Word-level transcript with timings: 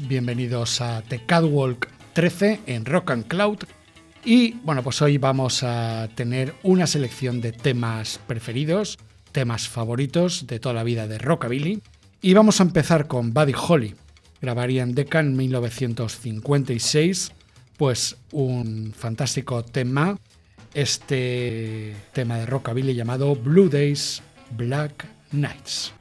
Bienvenidos 0.00 0.80
a 0.80 1.02
The 1.02 1.20
Catwalk 1.26 1.88
13 2.14 2.60
en 2.66 2.84
Rock 2.84 3.10
and 3.10 3.26
Cloud. 3.26 3.58
Y 4.24 4.52
bueno, 4.64 4.82
pues 4.82 5.02
hoy 5.02 5.18
vamos 5.18 5.62
a 5.62 6.08
tener 6.14 6.54
una 6.62 6.86
selección 6.86 7.40
de 7.40 7.52
temas 7.52 8.18
preferidos, 8.26 8.98
temas 9.32 9.68
favoritos 9.68 10.46
de 10.46 10.58
toda 10.58 10.74
la 10.74 10.84
vida 10.84 11.06
de 11.06 11.18
Rockabilly. 11.18 11.82
Y 12.22 12.34
vamos 12.34 12.60
a 12.60 12.64
empezar 12.64 13.06
con 13.06 13.32
Buddy 13.34 13.54
Holly. 13.56 13.94
Grabarían 14.40 14.94
Decca 14.94 15.20
en 15.20 15.36
1956, 15.36 17.32
pues 17.76 18.16
un 18.32 18.92
fantástico 18.96 19.64
tema, 19.64 20.18
este 20.72 21.94
tema 22.12 22.38
de 22.38 22.46
Rockabilly 22.46 22.94
llamado 22.94 23.34
Blue 23.34 23.68
Days, 23.68 24.22
Black 24.56 25.06
Nights. 25.32 25.92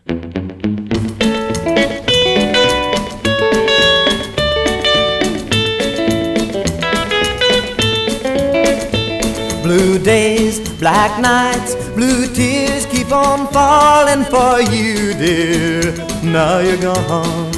Days, 10.13 10.59
black 10.77 11.19
nights, 11.19 11.73
blue 11.95 12.27
tears 12.35 12.85
keep 12.85 13.11
on 13.11 13.47
falling 13.51 14.23
for 14.33 14.61
you, 14.73 15.11
dear. 15.15 15.81
Now 16.21 16.59
you're 16.59 16.77
gone. 16.77 17.51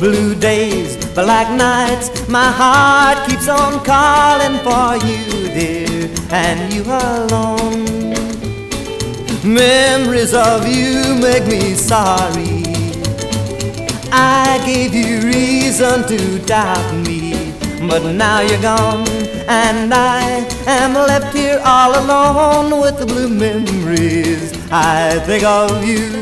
Blue 0.00 0.34
days, 0.34 0.90
black 1.14 1.48
nights, 1.56 2.06
my 2.28 2.50
heart 2.60 3.18
keeps 3.28 3.48
on 3.48 3.72
calling 3.84 4.56
for 4.66 4.90
you, 5.06 5.22
dear, 5.58 6.10
and 6.32 6.58
you 6.74 6.82
alone. 6.82 7.86
Memories 9.44 10.34
of 10.34 10.66
you 10.66 11.14
make 11.26 11.46
me 11.46 11.74
sorry. 11.74 12.64
I 14.10 14.60
gave 14.66 14.92
you 15.00 15.20
reason 15.20 15.96
to 16.10 16.18
doubt 16.44 16.88
me, 17.06 17.52
but 17.88 18.02
now 18.22 18.40
you're 18.40 18.60
gone 18.62 19.19
and 19.50 19.92
I 19.92 20.46
am 20.68 20.94
left 20.94 21.34
here 21.34 21.60
all 21.64 21.98
alone 21.98 22.80
with 22.80 23.00
the 23.00 23.06
blue 23.06 23.28
memories. 23.28 24.52
I 24.70 25.18
think 25.26 25.42
of 25.42 25.84
you. 25.84 26.19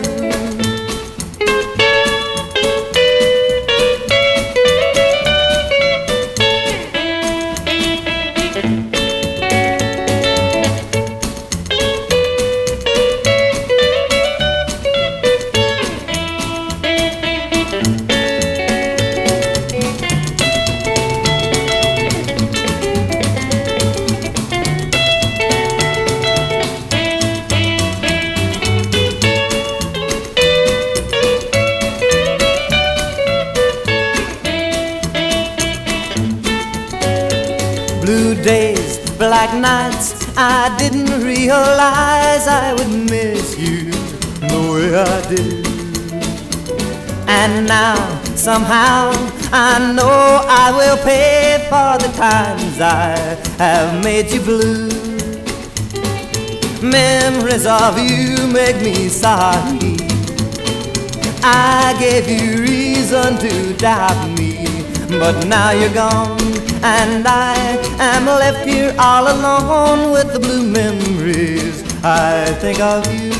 Nights 39.60 40.26
I 40.36 40.74
didn't 40.78 41.22
realize 41.24 42.46
I 42.46 42.74
would 42.74 43.10
miss 43.10 43.58
you 43.58 43.90
the 44.48 44.60
way 44.70 44.94
I 44.94 45.20
did. 45.28 45.66
And 47.28 47.66
now 47.66 47.96
somehow 48.34 49.10
I 49.52 49.92
know 49.94 50.44
I 50.48 50.70
will 50.72 50.96
pay 51.04 51.66
for 51.68 51.98
the 51.98 52.12
times 52.16 52.80
I 52.80 53.16
have 53.58 54.02
made 54.04 54.30
you 54.30 54.40
blue. 54.40 54.88
Memories 56.82 57.66
of 57.66 57.98
you 57.98 58.46
make 58.46 58.76
me 58.82 59.08
sorry. 59.08 59.96
I 61.42 61.96
gave 61.98 62.28
you 62.28 62.62
reason 62.62 63.36
to 63.38 63.74
doubt 63.74 64.38
me, 64.38 64.66
but 65.18 65.46
now 65.46 65.70
you're 65.72 65.92
gone 65.92 66.47
and 66.82 67.26
I 67.26 67.54
am 67.98 68.26
left 68.26 68.66
here 68.66 68.94
all 68.98 69.26
alone 69.26 70.12
with 70.12 70.32
the 70.32 70.38
blue 70.38 70.64
memories. 70.64 71.82
I 72.04 72.46
think 72.60 72.80
of 72.80 73.04
you. 73.12 73.32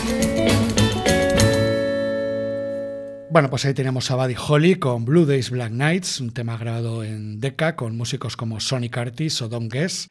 Bueno, 3.31 3.51
pues 3.51 3.67
ahí 3.67 3.75
tenemos 3.75 4.11
a 4.11 4.17
Buddy 4.17 4.35
Holly 4.37 4.77
con 4.77 5.05
Blue 5.05 5.27
Days 5.27 5.51
Black 5.51 5.71
Nights, 5.71 6.21
un 6.21 6.31
tema 6.31 6.57
grabado 6.57 7.05
en 7.05 7.41
Decca 7.41 7.77
con 7.77 7.97
músicos 7.97 8.37
como 8.37 8.59
Sonic 8.59 8.97
Artis 8.97 9.43
o 9.43 9.49
Don 9.49 9.69
Guess. 9.69 10.09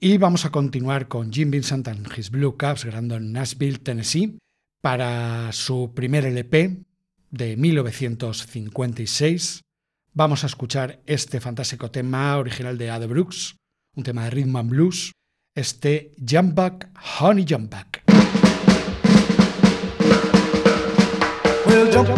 Y 0.00 0.16
vamos 0.18 0.44
a 0.44 0.50
continuar 0.50 1.08
con 1.08 1.32
Jim 1.32 1.50
Vincent 1.50 1.88
and 1.88 2.06
His 2.16 2.30
Blue 2.30 2.56
Caps 2.56 2.84
grabando 2.84 3.16
en 3.16 3.32
Nashville, 3.32 3.78
Tennessee, 3.78 4.38
para 4.80 5.50
su 5.52 5.92
primer 5.94 6.24
LP 6.26 6.76
de 7.30 7.56
1956 7.56 9.62
vamos 10.18 10.42
a 10.42 10.48
escuchar 10.48 10.98
este 11.06 11.38
fantástico 11.38 11.92
tema 11.92 12.36
original 12.38 12.76
de 12.76 12.90
Ade 12.90 13.06
Brooks, 13.06 13.54
un 13.94 14.02
tema 14.02 14.24
de 14.24 14.30
rhythm 14.30 14.56
and 14.56 14.68
blues, 14.68 15.12
este 15.54 16.10
Jump 16.18 16.56
Back, 16.56 16.88
Honey 17.20 17.46
Jump 17.48 17.70
Back. 17.70 18.02
Jump 21.92 22.08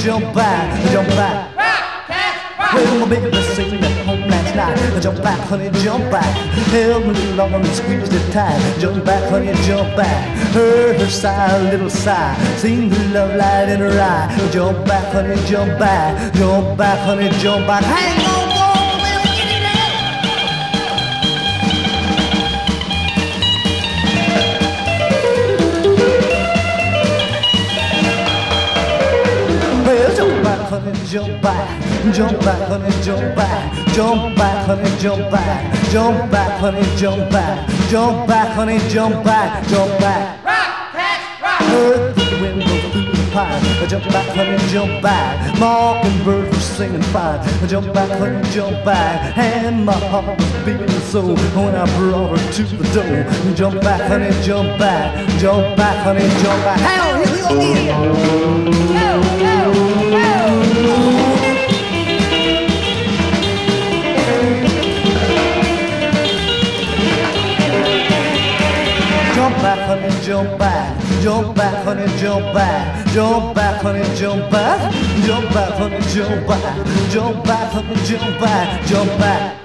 jump 0.00 0.34
jump 0.92 1.16
back. 1.16 1.63
Well, 2.74 3.06
my 3.06 3.08
baby 3.08 3.40
sing 3.54 3.74
at 3.74 4.04
home 4.04 4.28
last 4.28 4.56
night. 4.56 5.02
Jump 5.02 5.22
back, 5.22 5.38
honey, 5.48 5.70
jump 5.82 6.10
back. 6.10 6.34
Held 6.74 7.06
me 7.06 7.32
long 7.34 7.54
and 7.54 7.66
squeezed 7.68 8.12
it 8.12 8.32
tight. 8.32 8.58
Jump 8.80 9.04
back, 9.04 9.30
honey, 9.30 9.54
jump 9.62 9.96
back. 9.96 10.36
Heard 10.52 11.00
her 11.00 11.08
sigh, 11.08 11.56
a 11.56 11.62
little 11.70 11.90
sigh. 11.90 12.34
Seen 12.56 12.88
the 12.88 12.98
love 13.14 13.36
light 13.36 13.68
in 13.68 13.78
her 13.78 14.00
eye. 14.00 14.50
Jump 14.50 14.84
back, 14.86 15.12
honey, 15.12 15.36
jump 15.46 15.78
back. 15.78 16.34
Jump 16.34 16.76
back, 16.76 16.98
honey, 17.06 17.30
jump 17.38 17.66
back. 17.66 17.84
Hang 17.84 18.26
on. 18.26 18.44
jump 31.14 31.40
back, 31.40 31.83
jump 32.12 32.38
back, 32.40 32.68
honey, 32.68 33.02
jump 33.02 33.36
back, 33.36 33.86
jump 33.94 34.36
back, 34.36 34.66
honey, 34.66 34.98
jump 34.98 35.30
back, 35.30 35.90
jump 35.90 36.30
back, 36.30 36.60
honey, 36.60 36.96
jump 36.96 37.30
back, 37.30 37.68
jump 37.88 38.28
back, 38.28 38.48
honey, 38.54 38.78
jump 38.88 39.24
back, 39.24 39.66
jump 39.68 39.90
back. 40.00 40.44
Rock, 40.44 40.92
catch, 40.92 41.42
rock. 41.42 41.60
Heard 41.60 42.14
the 42.14 42.38
wind 42.40 42.60
go 42.62 42.90
through 42.90 43.04
pie. 43.34 43.86
Jump 43.88 44.04
back, 44.04 44.28
honey, 44.36 44.58
jump 44.68 45.02
back. 45.02 45.58
Mockingbird 45.58 46.48
was 46.48 46.64
singing 46.64 47.02
fine. 47.14 47.40
Jump 47.68 47.92
back, 47.92 48.10
honey, 48.18 48.40
jump 48.50 48.84
back. 48.84 49.36
And 49.36 49.84
my 49.84 49.92
heart 49.92 50.38
was 50.38 50.52
beating 50.64 50.88
so 51.10 51.34
when 51.54 51.74
I 51.74 51.84
brought 51.98 52.38
her 52.38 52.52
to 52.52 52.62
the 52.62 52.86
door. 52.94 53.54
Jump 53.54 53.80
back, 53.82 54.00
honey, 54.08 54.30
jump 54.42 54.78
back. 54.78 55.08
Jump 55.38 55.76
back, 55.76 55.96
honey, 56.04 56.28
jump 56.42 56.60
back. 56.64 56.80
Hell, 56.80 57.16
here 57.18 57.32
we 57.34 57.40
go 57.42 57.48
again. 57.56 58.72
Hell, 58.94 59.22
jump 70.24 70.58
back. 70.58 70.98
Jump 71.22 71.54
back, 71.54 71.84
honey, 71.84 72.06
jump 72.18 72.54
back. 72.54 73.06
Jump 73.08 73.54
back, 73.54 73.82
honey, 73.82 74.02
jump 74.16 74.50
back. 74.50 74.92
Jump 75.24 75.52
back, 75.52 75.74
honey, 75.74 76.00
jump 76.08 76.46
back. 76.46 77.10
Jump 77.10 77.44
back, 77.44 77.72
honey, 77.72 77.94
jump 78.06 78.40
back. 78.40 78.86
Jump 78.86 79.10
back. 79.18 79.60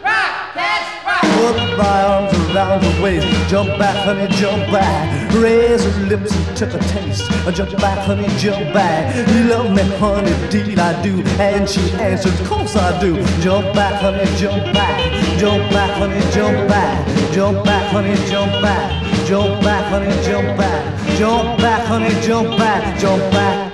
Put 1.40 1.56
my 1.78 2.04
arms 2.04 2.34
around 2.52 2.84
her 2.84 3.04
waist. 3.04 3.50
Jump 3.50 3.70
back, 3.80 3.96
honey, 4.04 4.28
jump 4.36 4.70
back. 4.72 5.34
Raise 5.34 5.86
her 5.86 6.06
lips 6.08 6.36
and 6.36 6.58
took 6.58 6.74
a 6.74 6.80
taste. 6.80 7.30
Jump 7.56 7.72
back, 7.78 8.00
honey, 8.06 8.28
jump 8.38 8.74
back. 8.74 9.16
You 9.30 9.44
love 9.46 9.72
me, 9.72 9.84
honey, 9.98 10.36
deed 10.50 10.78
I 10.78 11.02
do. 11.02 11.24
And 11.40 11.70
she 11.70 11.82
answered, 11.94 12.36
course 12.46 12.76
I 12.76 13.00
do. 13.00 13.16
Jump 13.40 13.74
back, 13.74 14.02
honey, 14.02 14.26
jump 14.36 14.74
back. 14.74 15.40
Jump 15.40 15.72
back, 15.72 15.92
honey, 15.98 16.20
jump 16.34 16.68
back. 16.68 17.32
Jump 17.32 17.64
back, 17.64 17.92
honey, 17.94 18.16
jump 18.28 18.52
back. 18.62 19.09
Jump 19.30 19.64
back, 19.64 19.94
honey, 19.94 20.10
jump 20.26 20.58
back. 20.58 20.84
Jump 21.20 21.62
back, 21.62 21.88
honey, 21.88 22.10
jump 22.26 22.58
back. 22.58 23.00
Jump 23.00 23.22
back. 23.32 23.72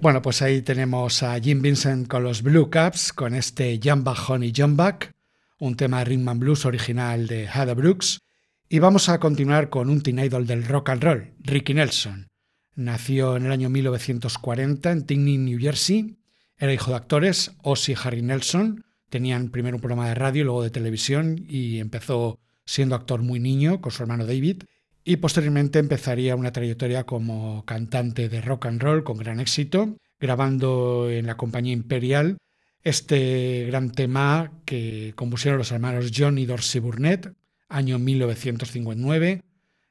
Bueno, 0.00 0.22
pues 0.22 0.40
ahí 0.40 0.62
tenemos 0.62 1.24
a 1.24 1.40
Jim 1.40 1.60
Vincent 1.60 2.06
con 2.06 2.22
los 2.22 2.42
Blue 2.42 2.70
Caps, 2.70 3.12
con 3.12 3.34
este 3.34 3.80
Jump 3.82 4.04
Back 4.04 4.18
Honey 4.28 4.52
Jump 4.56 4.76
Back, 4.76 5.16
un 5.58 5.74
tema 5.74 6.04
rhythm 6.04 6.28
and 6.28 6.38
blues 6.38 6.64
original 6.64 7.26
de 7.26 7.46
Heather 7.46 7.74
Brooks. 7.74 8.20
Y 8.68 8.78
vamos 8.78 9.08
a 9.08 9.18
continuar 9.18 9.68
con 9.68 9.90
un 9.90 10.00
teen 10.00 10.20
idol 10.20 10.46
del 10.46 10.64
rock 10.64 10.90
and 10.90 11.02
roll, 11.02 11.34
Ricky 11.40 11.74
Nelson. 11.74 12.28
Nació 12.76 13.36
en 13.36 13.46
el 13.46 13.52
año 13.52 13.68
1940 13.68 14.92
en 14.92 15.06
Tingney, 15.06 15.38
New 15.38 15.58
Jersey. 15.58 16.18
Era 16.56 16.72
hijo 16.72 16.92
de 16.92 16.98
actores, 16.98 17.50
Ozzy 17.64 17.92
y 17.92 17.96
Harry 18.00 18.22
Nelson. 18.22 18.84
Tenían 19.12 19.50
primero 19.50 19.76
un 19.76 19.82
programa 19.82 20.08
de 20.08 20.14
radio 20.14 20.40
y 20.40 20.44
luego 20.44 20.62
de 20.62 20.70
televisión 20.70 21.44
y 21.46 21.80
empezó 21.80 22.40
siendo 22.64 22.94
actor 22.94 23.20
muy 23.20 23.40
niño 23.40 23.82
con 23.82 23.92
su 23.92 24.02
hermano 24.02 24.24
David 24.24 24.62
y 25.04 25.16
posteriormente 25.16 25.78
empezaría 25.78 26.34
una 26.34 26.50
trayectoria 26.50 27.04
como 27.04 27.62
cantante 27.66 28.30
de 28.30 28.40
rock 28.40 28.64
and 28.64 28.82
roll 28.82 29.04
con 29.04 29.18
gran 29.18 29.38
éxito, 29.38 29.98
grabando 30.18 31.10
en 31.10 31.26
la 31.26 31.36
compañía 31.36 31.74
Imperial 31.74 32.38
este 32.84 33.66
gran 33.66 33.92
tema 33.92 34.50
que 34.64 35.12
compusieron 35.14 35.58
los 35.58 35.72
hermanos 35.72 36.10
John 36.16 36.38
y 36.38 36.46
Dorsey 36.46 36.80
Burnett, 36.80 37.34
año 37.68 37.98
1959, 37.98 39.42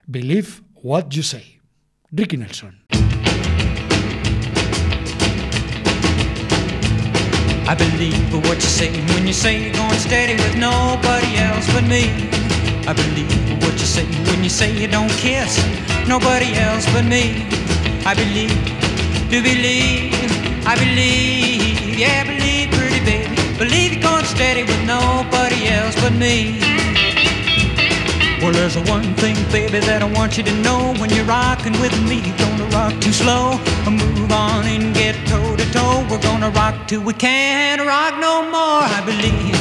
Believe 0.07 0.47
What 0.81 1.09
You 1.09 1.21
Say. 1.21 1.59
Ricky 2.09 2.38
Nelson. 2.38 2.81
I 7.71 7.75
believe 7.75 8.33
what 8.33 8.56
you 8.56 8.68
say 8.79 8.91
when 9.15 9.25
you 9.25 9.31
say 9.31 9.63
you're 9.63 9.73
going 9.73 9.97
steady 9.97 10.33
with 10.33 10.57
nobody 10.57 11.38
else 11.38 11.71
but 11.71 11.85
me. 11.85 12.12
I 12.85 12.91
believe 12.91 13.31
what 13.63 13.71
you 13.79 13.88
say 13.88 14.03
when 14.27 14.44
you 14.44 14.50
say 14.50 14.75
you 14.75 14.89
don't 14.89 15.09
kiss 15.12 15.56
nobody 16.06 16.51
else 16.68 16.85
but 16.91 17.06
me. 17.06 17.47
I 18.03 18.13
believe, 18.13 18.51
do 19.31 19.41
believe, 19.41 20.12
I 20.68 20.75
believe, 20.75 21.97
yeah, 21.97 22.25
believe, 22.27 22.71
pretty 22.75 23.00
baby. 23.06 23.31
Believe 23.57 23.94
you're 23.94 24.03
going 24.03 24.25
steady 24.25 24.63
with 24.63 24.83
nobody 24.85 25.69
else 25.69 25.95
but 25.95 26.12
me. 26.12 26.90
Well, 28.41 28.51
there's 28.51 28.75
one 28.89 29.13
thing, 29.21 29.35
baby, 29.51 29.77
that 29.85 30.01
I 30.01 30.11
want 30.17 30.35
you 30.35 30.43
to 30.43 30.55
know. 30.65 30.95
When 30.97 31.11
you're 31.11 31.25
rocking 31.25 31.73
with 31.79 31.93
me, 32.09 32.33
gonna 32.41 32.65
rock 32.73 32.99
too 32.99 33.13
slow. 33.13 33.59
Move 33.85 34.31
on 34.31 34.65
and 34.65 34.95
get 34.95 35.13
toe 35.27 35.55
to 35.55 35.71
toe. 35.71 36.03
We're 36.09 36.21
gonna 36.21 36.49
rock 36.49 36.88
till 36.88 37.01
we 37.01 37.13
can't 37.13 37.81
rock 37.85 38.17
no 38.17 38.41
more. 38.49 38.81
I 38.81 39.01
believe, 39.05 39.53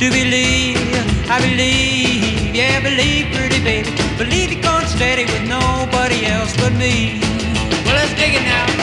do 0.00 0.10
believe, 0.10 0.82
I 1.30 1.38
believe, 1.46 2.56
yeah, 2.56 2.82
believe, 2.82 3.30
pretty 3.36 3.62
baby. 3.62 3.94
Believe 4.18 4.52
you're 4.52 4.62
going 4.62 4.86
steady 4.86 5.26
with 5.26 5.46
nobody 5.46 6.26
else 6.26 6.56
but 6.56 6.72
me. 6.72 7.20
Well, 7.86 7.94
let's 7.94 8.14
dig 8.18 8.34
it 8.34 8.42
now. 8.42 8.73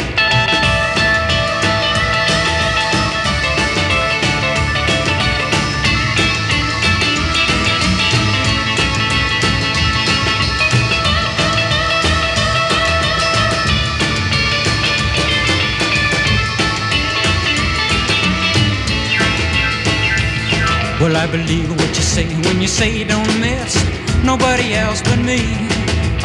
I 21.22 21.28
believe 21.28 21.70
what 21.70 21.90
you 21.96 22.02
say 22.02 22.26
when 22.50 22.60
you 22.60 22.68
say 22.68 23.04
don't 23.04 23.30
miss 23.40 23.78
nobody 24.26 24.74
else 24.74 25.04
but 25.04 25.20
me. 25.20 25.38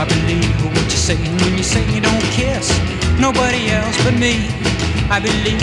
I 0.00 0.08
believe 0.08 0.56
what 0.64 0.88
you 0.88 0.96
say 0.96 1.20
when 1.20 1.52
you 1.52 1.62
say 1.62 1.84
you 1.94 2.00
don't 2.00 2.26
kiss 2.32 2.72
nobody 3.20 3.68
else 3.68 3.92
but 4.04 4.14
me. 4.16 4.48
I 5.12 5.20
believe, 5.20 5.60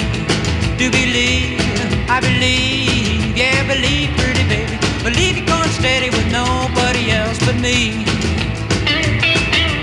do 0.78 0.86
believe, 0.94 1.58
I 2.06 2.22
believe, 2.22 3.36
yeah, 3.36 3.66
believe, 3.66 4.14
pretty 4.22 4.46
baby. 4.46 4.78
Believe 5.02 5.38
you're 5.42 5.50
going 5.50 5.74
steady 5.82 6.12
with 6.14 6.30
nobody 6.32 7.10
else 7.10 7.40
but 7.40 7.58
me. 7.58 8.06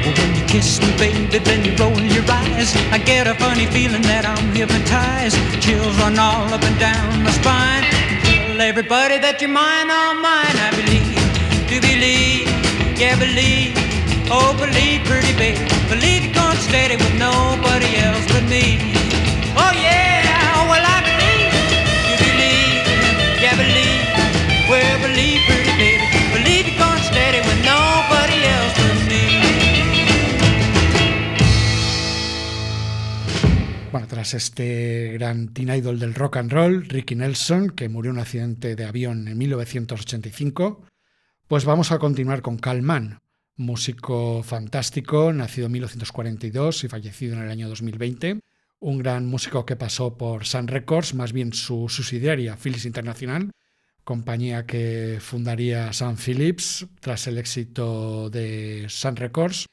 Well, 0.07 0.15
when 0.15 0.31
you 0.39 0.45
kiss 0.47 0.79
me, 0.79 0.95
baby, 0.97 1.39
then 1.43 1.65
you 1.65 1.75
roll 1.75 1.99
your 1.99 2.23
eyes. 2.31 2.71
I 2.95 2.99
get 2.99 3.27
a 3.27 3.35
funny 3.35 3.67
feeling 3.67 4.03
that 4.03 4.25
I'm 4.31 4.55
hypnotized. 4.55 5.35
Chills 5.61 5.99
run 5.99 6.21
all 6.21 6.55
up 6.55 6.63
and 6.63 6.79
down 6.79 7.25
my 7.25 7.33
spine. 7.33 8.00
Tell 8.61 8.69
everybody 8.69 9.17
that 9.17 9.41
you're 9.41 9.49
mine, 9.49 9.89
all 9.89 10.13
mine. 10.21 10.57
I 10.61 10.69
believe, 10.77 11.17
do 11.65 11.81
believe, 11.81 12.45
yeah, 13.01 13.17
believe. 13.17 13.73
Oh, 14.29 14.53
believe, 14.53 15.01
pretty 15.09 15.33
baby. 15.33 15.65
Believe 15.89 16.29
you're 16.29 16.37
going 16.37 16.61
steady 16.69 17.01
with 17.01 17.17
nobody 17.17 17.89
else 18.05 18.21
but 18.29 18.45
me. 18.53 18.77
Oh, 19.57 19.73
Bueno, 33.93 34.07
tras 34.07 34.35
este 34.35 35.15
gran 35.15 35.53
teen 35.53 35.75
idol 35.75 35.99
del 35.99 36.15
rock 36.15 36.37
and 36.37 36.53
roll, 36.53 36.85
Ricky 36.89 37.17
Nelson, 37.17 37.71
que 37.71 37.89
murió 37.89 38.13
en 38.13 38.19
un 38.19 38.23
accidente 38.23 38.77
de 38.77 38.85
avión 38.85 39.27
en 39.27 39.37
1985, 39.37 40.85
pues 41.49 41.65
vamos 41.65 41.91
a 41.91 41.99
continuar 41.99 42.41
con 42.41 42.57
Carl 42.57 42.83
Mann, 42.83 43.19
músico 43.57 44.45
fantástico, 44.45 45.33
nacido 45.33 45.67
en 45.67 45.73
1942 45.73 46.85
y 46.85 46.89
fallecido 46.89 47.35
en 47.35 47.43
el 47.43 47.51
año 47.51 47.69
2020, 47.69 48.39
un 48.79 48.99
gran 48.99 49.27
músico 49.27 49.67
que 49.67 49.75
pasó 49.75 50.17
por 50.17 50.47
Sun 50.47 50.69
Records, 50.69 51.15
más 51.15 51.33
bien 51.33 51.53
su 51.53 51.89
subsidiaria 51.89 52.57
Philips 52.57 52.85
International, 52.85 53.51
compañía 54.05 54.67
que 54.67 55.19
fundaría 55.21 55.93
Sun 55.93 56.17
Phillips 56.17 56.87
tras 57.01 57.27
el 57.27 57.39
éxito 57.39 58.31
de 58.31 58.87
Sun 58.89 59.17
Records. 59.17 59.67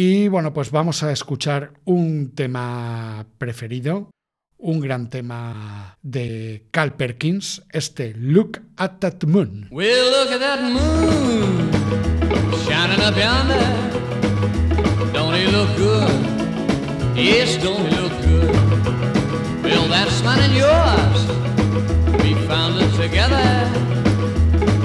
Y 0.00 0.28
bueno, 0.28 0.52
pues 0.52 0.70
vamos 0.70 1.02
a 1.02 1.10
escuchar 1.10 1.72
un 1.84 2.30
tema 2.32 3.26
preferido, 3.36 4.12
un 4.56 4.78
gran 4.78 5.10
tema 5.10 5.98
de 6.02 6.68
Cal 6.70 6.94
Perkins, 6.94 7.64
este 7.72 8.14
Look 8.16 8.60
at 8.76 9.00
That 9.00 9.24
Moon. 9.24 9.66
Well, 9.72 10.10
look 10.12 10.30
at 10.30 10.38
that 10.38 10.60
moon 10.60 11.68
shining 12.64 13.00
up 13.00 13.16
yonder. 13.16 13.58
Don't 15.12 15.34
he 15.34 15.48
look 15.50 15.68
good? 15.76 17.16
Yes, 17.16 17.60
don't 17.60 17.84
he 17.84 17.96
look 17.96 18.12
good? 18.22 18.54
Well, 19.64 19.88
that's 19.88 20.22
mine 20.22 20.42
and 20.44 20.54
yours. 20.54 21.26
We 22.22 22.34
found 22.46 22.80
it 22.80 22.94
together. 22.94 23.68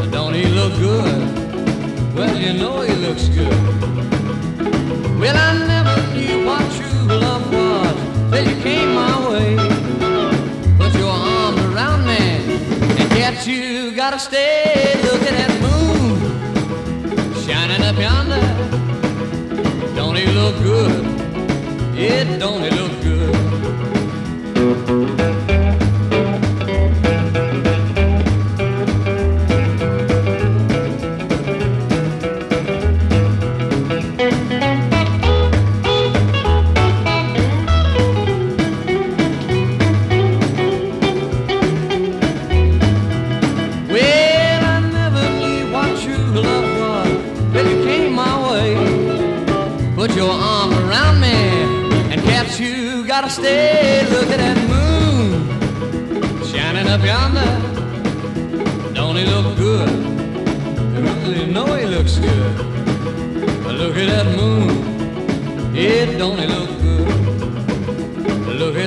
Don't 0.09 0.33
he 0.33 0.47
look 0.47 0.73
good? 0.79 2.15
Well, 2.15 2.35
you 2.35 2.53
know 2.53 2.81
he 2.81 2.95
looks 2.95 3.29
good. 3.29 4.22
Well, 5.19 5.35
I 5.35 5.51
never 5.73 5.95
knew 6.13 6.45
what 6.45 6.63
true 6.77 7.07
love 7.07 7.45
was 7.51 7.95
till 8.31 8.45
you 8.49 8.55
came 8.61 8.93
my 8.95 9.15
way. 9.29 9.55
Put 10.77 10.93
your 10.95 11.11
arms 11.11 11.59
around 11.69 12.05
me, 12.05 12.21
and 12.99 13.09
yet 13.21 13.45
you 13.47 13.91
gotta 13.95 14.19
stay. 14.19 14.95
Look 15.03 15.21
at 15.29 15.35
that 15.41 15.53
moon 15.65 16.17
shining 17.45 17.83
up 17.83 17.97
yonder. 17.97 18.41
Don't 19.95 20.15
look 20.15 20.33
look 20.35 20.55
good. 20.63 21.05
It 21.97 22.39
don't 22.39 22.63
it 22.63 22.73
look 22.73 22.91
good. 23.03 23.33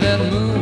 At 0.06 0.20
moon? 0.30 0.56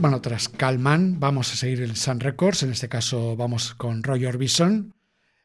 Bueno, 0.00 0.20
tras 0.22 0.48
Calman 0.48 1.20
vamos 1.20 1.52
a 1.52 1.56
seguir 1.56 1.82
en 1.82 1.96
Sun 1.96 2.20
Records, 2.20 2.62
en 2.62 2.70
este 2.70 2.88
caso 2.88 3.36
vamos 3.36 3.74
con 3.74 4.02
Roy 4.02 4.24
Orbison, 4.24 4.94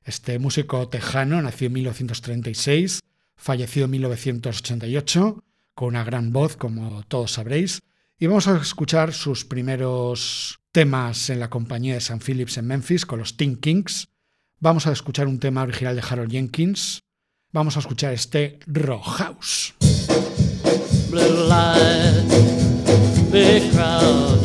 este 0.05 0.39
músico 0.39 0.87
tejano, 0.87 1.41
nació 1.41 1.67
en 1.67 1.73
1936, 1.73 3.01
falleció 3.41 3.85
en 3.85 3.91
1988, 3.91 5.43
con 5.73 5.87
una 5.89 6.03
gran 6.03 6.31
voz, 6.31 6.55
como 6.57 7.03
todos 7.07 7.31
sabréis, 7.31 7.81
y 8.19 8.27
vamos 8.27 8.47
a 8.47 8.57
escuchar 8.57 9.13
sus 9.13 9.45
primeros 9.45 10.59
temas 10.71 11.31
en 11.31 11.39
la 11.39 11.49
compañía 11.49 11.95
de 11.95 12.01
San 12.01 12.19
Phillips 12.19 12.57
en 12.57 12.67
Memphis, 12.67 13.05
con 13.05 13.17
los 13.17 13.35
Teen 13.37 13.55
Kings. 13.55 14.09
Vamos 14.59 14.85
a 14.85 14.91
escuchar 14.91 15.27
un 15.27 15.39
tema 15.39 15.63
original 15.63 15.95
de 15.95 16.03
Harold 16.07 16.31
Jenkins. 16.31 17.03
Vamos 17.51 17.75
a 17.77 17.79
escuchar 17.79 18.13
este 18.13 18.59
Rock 18.67 19.05
House. 19.17 19.73
blue 21.09 21.47
lights, 21.47 22.35
big 23.31 23.71
crowd, 23.71 24.39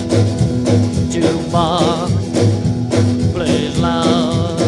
jukebox 1.12 2.12
plays 3.34 3.78
loud. 3.78 4.58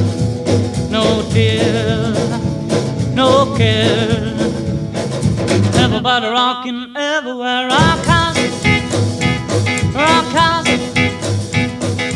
No 0.91 1.23
tears, 1.33 2.19
no 3.15 3.55
care. 3.57 4.18
Everybody 5.99 6.29
rocking 6.29 6.95
everywhere. 6.95 7.67
Rock 7.67 8.05
house, 8.07 8.39
rock 9.93 10.27
house, 10.27 10.69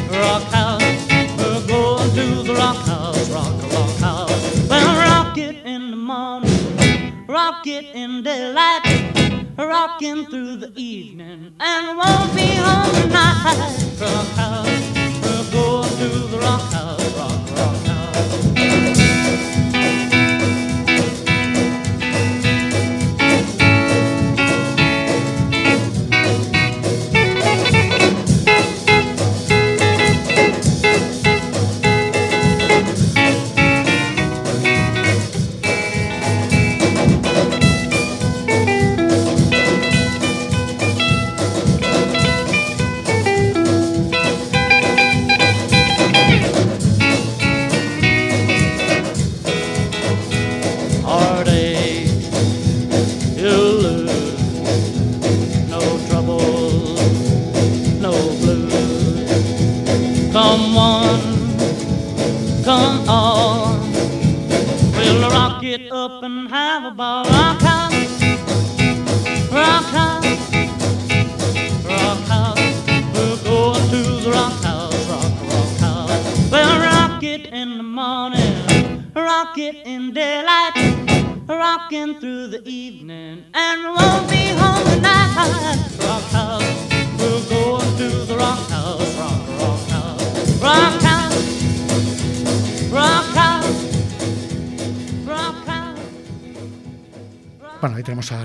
rock 0.09 0.43
house. 0.55 1.09
We're 1.37 1.67
going 1.67 2.15
to 2.15 2.43
the 2.45 2.55
rock 2.55 2.77
house, 2.87 3.29
rock, 3.31 3.73
rock 3.73 3.97
house. 3.97 4.69
Well, 4.69 4.97
rock 4.99 5.37
it 5.37 5.67
in 5.67 5.91
the 5.91 5.97
morning, 5.97 7.27
rock 7.27 7.67
it 7.67 7.87
in 7.93 8.23
daylight 8.23 9.57
rocking 9.59 10.27
through 10.27 10.59
the 10.59 10.73
evening 10.77 11.53
and 11.59 11.99
won't 11.99 12.33
be 12.37 12.55
home 12.55 12.95
tonight. 13.03 13.99
Rock 14.01 14.27
house, 14.37 14.95
we're 15.25 15.51
going 15.51 15.91
to 15.99 16.09
the 16.29 16.39
rock 16.39 16.73
house, 16.73 17.17
rock, 17.17 17.51
rock 17.59 17.77
house. 17.87 17.92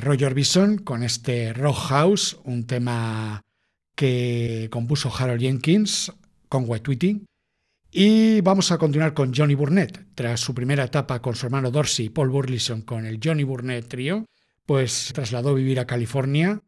Roy 0.08 0.24
Orbison 0.24 0.78
con 0.78 1.04
este 1.04 1.52
Rock 1.52 1.76
House, 1.90 2.40
un 2.46 2.66
tema 2.66 3.44
que 3.94 4.70
compuso 4.72 5.12
Harold 5.14 5.42
Jenkins 5.42 6.14
con 6.48 6.64
White 6.66 6.84
Tweety. 6.84 7.26
Y 7.92 8.40
vamos 8.40 8.72
a 8.72 8.78
continuar 8.78 9.14
con 9.14 9.34
Johnny 9.36 9.54
Burnett. 9.54 10.06
Tras 10.16 10.40
su 10.40 10.56
primera 10.56 10.86
etapa 10.86 11.22
con 11.22 11.36
su 11.36 11.46
hermano 11.46 11.72
Dorsey 11.72 12.06
y 12.06 12.10
Paul 12.10 12.30
Burleson 12.30 12.84
con 12.84 13.06
el 13.06 13.20
Johnny 13.22 13.44
Burnett 13.44 13.90
Trio, 13.90 14.26
pues 14.66 15.12
trasladó 15.14 15.50
a 15.50 15.56
vivir 15.56 15.78
a 15.78 15.88
California 15.88 16.62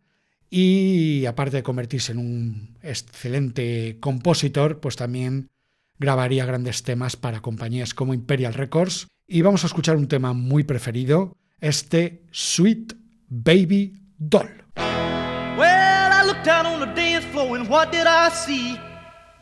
y 0.49 1.25
aparte 1.25 1.57
de 1.57 1.63
convertirse 1.63 2.11
en 2.11 2.17
un 2.17 2.77
excelente 2.81 3.99
compositor, 4.01 4.81
pues 4.81 4.97
también 4.97 5.49
grabaría 5.97 6.45
grandes 6.45 6.83
temas 6.83 7.15
para 7.15 7.41
compañías 7.41 7.93
como 7.93 8.13
Imperial 8.13 8.53
Records. 8.53 9.07
Y 9.27 9.43
vamos 9.43 9.63
a 9.63 9.67
escuchar 9.67 9.95
un 9.95 10.09
tema 10.09 10.33
muy 10.33 10.65
preferido, 10.65 11.37
este 11.61 12.23
Sweet 12.31 12.98
Baby 13.29 13.93
Doll. 14.27 14.49
Well, 14.75 16.11
I 16.11 16.23
looked 16.25 16.47
out 16.47 16.65
on 16.65 16.79
the 16.79 16.87
dance 16.87 17.25
floor 17.25 17.55
and 17.55 17.69
what 17.69 17.91
did 17.91 18.07
I 18.07 18.29
see? 18.29 18.75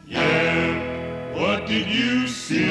Yeah, 0.05 1.33
what 1.33 1.67
did 1.67 1.87
you 1.87 2.27
see? 2.27 2.65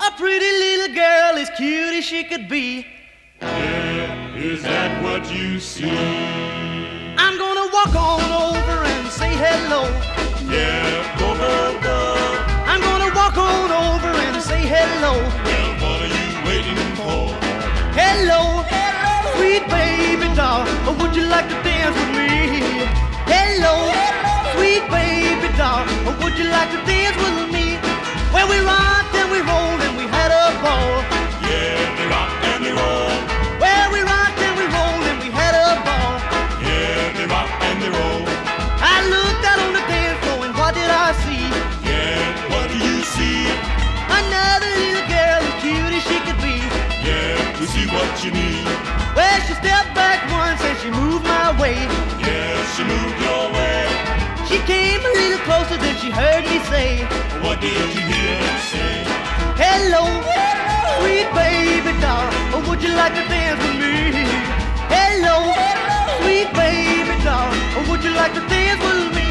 A 0.00 0.10
pretty 0.18 0.50
little 0.50 0.94
girl 0.94 1.38
as 1.38 1.48
cute 1.56 1.94
as 1.94 2.04
she 2.04 2.24
could 2.24 2.46
be. 2.46 2.86
Yeah, 3.40 4.36
is 4.36 4.62
that 4.64 5.02
what 5.02 5.32
you 5.34 5.58
see? 5.58 5.88
I'm 7.16 7.38
gonna 7.38 7.70
walk 7.72 7.94
on 7.96 8.52
over 8.52 8.84
and 8.84 9.08
say 9.08 9.32
hello. 9.34 9.84
Yeah, 10.52 11.18
go, 11.18 11.34
go, 11.34 11.80
go. 11.80 12.16
I'm 12.66 12.82
gonna 12.82 13.14
walk 13.14 13.38
on 13.38 13.70
over 13.72 14.08
and 14.08 14.42
say 14.42 14.60
hello. 14.60 15.14
Well, 15.42 15.72
what 15.80 16.02
are 16.02 16.12
you 16.12 16.44
waiting 16.46 16.96
for? 16.96 17.32
Hello, 17.96 18.38
sweet 18.42 18.53
doll. 20.34 20.66
Would 20.98 21.14
you 21.14 21.26
like 21.26 21.48
to 21.48 21.54
dance 21.62 21.94
with 21.94 22.10
me? 22.18 22.86
Hello, 23.30 23.94
sweet 24.54 24.82
baby 24.90 25.48
doll. 25.56 25.86
Would 26.22 26.36
you 26.38 26.50
like 26.50 26.70
to 26.74 26.80
dance 26.86 27.16
with 27.22 27.54
me? 27.54 27.78
Well, 28.34 28.48
we 28.50 28.58
rocked 28.66 29.14
and 29.14 29.30
we 29.30 29.40
rolled 29.40 29.80
and 29.86 29.96
we 29.96 30.06
had 30.10 30.30
a 30.34 30.50
ball. 30.58 31.02
Yeah, 31.46 31.78
they 31.96 32.06
rock 32.10 32.30
and 32.50 32.60
they 32.66 32.74
roll. 32.74 33.14
Well, 33.62 33.86
we 33.94 34.00
rocked 34.02 34.38
and 34.42 34.54
we 34.58 34.66
rolled 34.74 35.06
and 35.06 35.18
we 35.22 35.30
had 35.30 35.54
a 35.54 35.78
ball. 35.86 36.18
Yeah, 36.66 37.14
they 37.14 37.26
rock 37.30 37.50
and 37.70 37.78
they 37.82 37.90
roll. 37.94 38.26
I 38.82 39.06
looked 39.06 39.44
out 39.46 39.60
on 39.62 39.72
the 39.78 39.84
dance 39.86 40.18
floor 40.26 40.46
and 40.46 40.54
what 40.58 40.74
did 40.74 40.90
I 40.90 41.14
see? 41.22 41.46
Yeah, 41.86 42.18
what 42.50 42.66
do 42.74 42.76
you 42.78 42.98
see? 43.14 43.46
Another 44.10 44.72
little 44.82 45.06
girl 45.06 45.40
as 45.46 45.54
cute 45.62 45.94
as 45.94 46.02
she 46.02 46.18
could 46.26 46.40
be. 46.42 46.58
Yeah, 47.06 47.38
we 47.60 47.66
see 47.70 47.86
what 47.86 48.10
you 48.24 48.32
need. 48.34 49.03
Well, 49.14 49.40
she 49.46 49.54
stepped 49.54 49.94
back 49.94 50.18
once 50.30 50.60
and 50.62 50.76
she 50.82 50.90
moved 50.90 51.24
my 51.24 51.54
way. 51.60 51.78
Yeah, 52.18 52.54
she 52.74 52.82
moved 52.82 53.18
your 53.22 53.44
way. 53.54 53.86
She 54.48 54.58
came 54.66 55.00
a 55.00 55.12
little 55.20 55.42
closer 55.46 55.76
than 55.78 55.94
she 56.02 56.10
heard 56.10 56.44
me 56.50 56.58
say. 56.70 57.04
What 57.44 57.60
did 57.60 57.72
you 57.94 58.02
hear 58.10 58.34
me 58.42 58.56
say? 58.70 58.94
Hello, 59.54 60.02
sweet 60.98 61.28
baby 61.32 61.92
doll. 62.00 62.28
Oh, 62.54 62.64
would 62.68 62.82
you 62.82 62.92
like 62.94 63.14
to 63.14 63.24
dance 63.30 63.60
with 63.62 63.78
me? 63.82 64.26
Hello, 64.90 65.36
sweet 66.20 66.50
baby 66.52 67.14
doll. 67.22 67.50
Oh, 67.78 67.86
would 67.90 68.02
you 68.02 68.10
like 68.14 68.34
to 68.34 68.42
dance 68.48 68.82
with 68.82 69.14
me? 69.14 69.23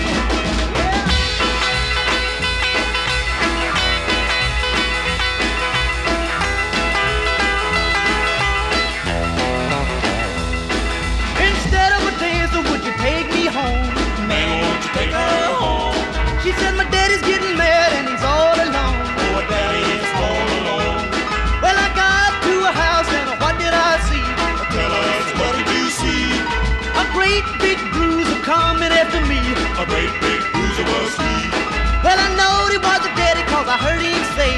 I 33.74 33.78
heard 33.82 34.06
him 34.06 34.22
say, 34.38 34.54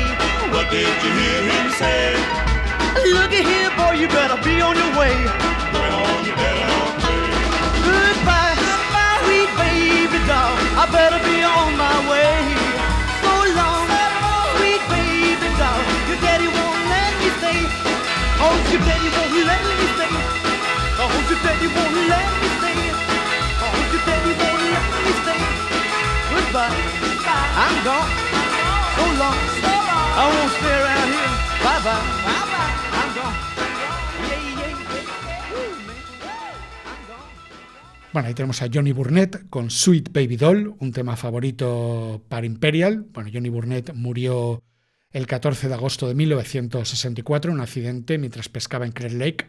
What 0.51 0.67
did 0.67 0.91
you 0.91 1.11
hear 1.15 1.39
him 1.47 1.71
say? 1.79 2.19
Looky 3.15 3.47
here, 3.47 3.71
boy, 3.79 3.95
you 3.95 4.11
better 4.11 4.35
be 4.43 4.59
on 4.59 4.75
your 4.75 4.91
way. 4.91 5.15
Well, 5.71 6.03
you 6.27 6.35
better 6.35 6.75
pray. 6.99 7.23
Goodbye, 7.79 8.59
sweet 9.23 9.47
baby 9.55 10.19
doll. 10.27 10.51
I 10.75 10.83
better 10.91 11.23
be 11.23 11.47
on 11.47 11.79
my 11.79 11.95
way. 12.11 12.27
So 13.23 13.31
long, 13.55 13.87
sweet 14.59 14.83
baby 14.91 15.47
doll. 15.63 15.79
Your 16.11 16.19
daddy 16.19 16.51
won't 16.51 16.83
let 16.91 17.11
me 17.15 17.31
stay. 17.39 17.59
Oh, 18.43 18.51
your 18.67 18.83
daddy 18.83 19.07
won't 19.15 19.31
let 19.47 19.63
me 19.63 19.87
stay. 19.95 20.11
Oh, 20.99 21.07
your 21.31 21.39
daddy 21.39 21.67
won't 21.71 21.95
let 22.11 22.27
me 22.35 22.47
stay. 22.59 22.79
Oh, 23.63 23.79
your 23.79 24.03
daddy 24.03 24.33
won't 24.43 24.59
let 24.75 24.85
me 25.07 25.11
stay. 25.23 25.39
Goodbye, 26.35 26.75
I'm 27.63 27.79
gone. 27.87 28.34
So 29.15 29.21
long, 29.21 29.31
I 29.31 30.27
won't 30.27 30.51
stay 30.59 30.75
around 30.75 31.09
here. 31.15 31.33
Bye 31.63 31.79
bye, 31.85 32.03
bye 32.25 32.45
bye. 32.51 32.73
I'm 32.99 33.09
gone. 33.15 33.37
Yeah, 34.27 34.43
yeah, 34.59 34.67
yeah. 34.67 35.15
Woo, 35.51 35.71
man. 35.87 36.03
I'm 36.83 37.01
gone. 37.07 37.23
Bueno, 38.11 38.27
ahí 38.27 38.33
tenemos 38.33 38.61
a 38.61 38.67
Johnny 38.73 38.91
Burnett 38.91 39.49
con 39.49 39.71
Sweet 39.71 40.11
Baby 40.11 40.35
Doll, 40.35 40.75
un 40.79 40.91
tema 40.91 41.15
favorito 41.15 42.23
para 42.27 42.45
Imperial. 42.45 43.05
Bueno, 43.13 43.29
Johnny 43.33 43.47
Burnett 43.47 43.93
murió 43.93 44.61
el 45.11 45.27
14 45.27 45.69
de 45.69 45.73
agosto 45.75 46.09
de 46.09 46.15
1964 46.15 47.51
en 47.51 47.55
un 47.55 47.61
accidente 47.61 48.17
mientras 48.17 48.49
pescaba 48.49 48.85
en 48.85 48.91
Clear 48.91 49.13
Lake, 49.13 49.47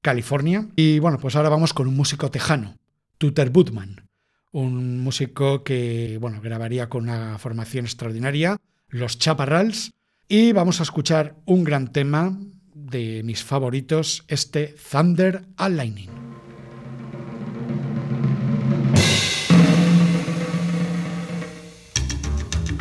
California. 0.00 0.68
Y 0.76 1.00
bueno, 1.00 1.18
pues 1.18 1.34
ahora 1.34 1.48
vamos 1.48 1.74
con 1.74 1.88
un 1.88 1.96
músico 1.96 2.30
tejano, 2.30 2.76
Tuter 3.18 3.50
Budman, 3.50 4.08
un 4.52 5.00
músico 5.00 5.64
que 5.64 6.18
bueno, 6.20 6.40
grabaría 6.40 6.88
con 6.88 7.02
una 7.02 7.36
formación 7.38 7.84
extraordinaria, 7.84 8.58
los 8.88 9.18
Chaparrals, 9.18 9.92
y 10.28 10.52
vamos 10.52 10.80
a 10.80 10.82
escuchar 10.82 11.36
un 11.46 11.64
gran 11.64 11.92
tema 11.92 12.38
de 12.74 13.22
mis 13.24 13.42
favoritos, 13.42 14.24
este 14.28 14.74
Thunder 14.90 15.46
and 15.56 15.76
Lightning. 15.76 16.10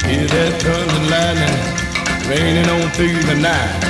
Hear 0.08 0.26
that 0.28 0.62
thunder 0.62 1.10
lightning 1.10 1.88
raining 2.30 2.70
on 2.70 2.90
through 2.92 3.22
the 3.28 3.36
night. 3.36 3.84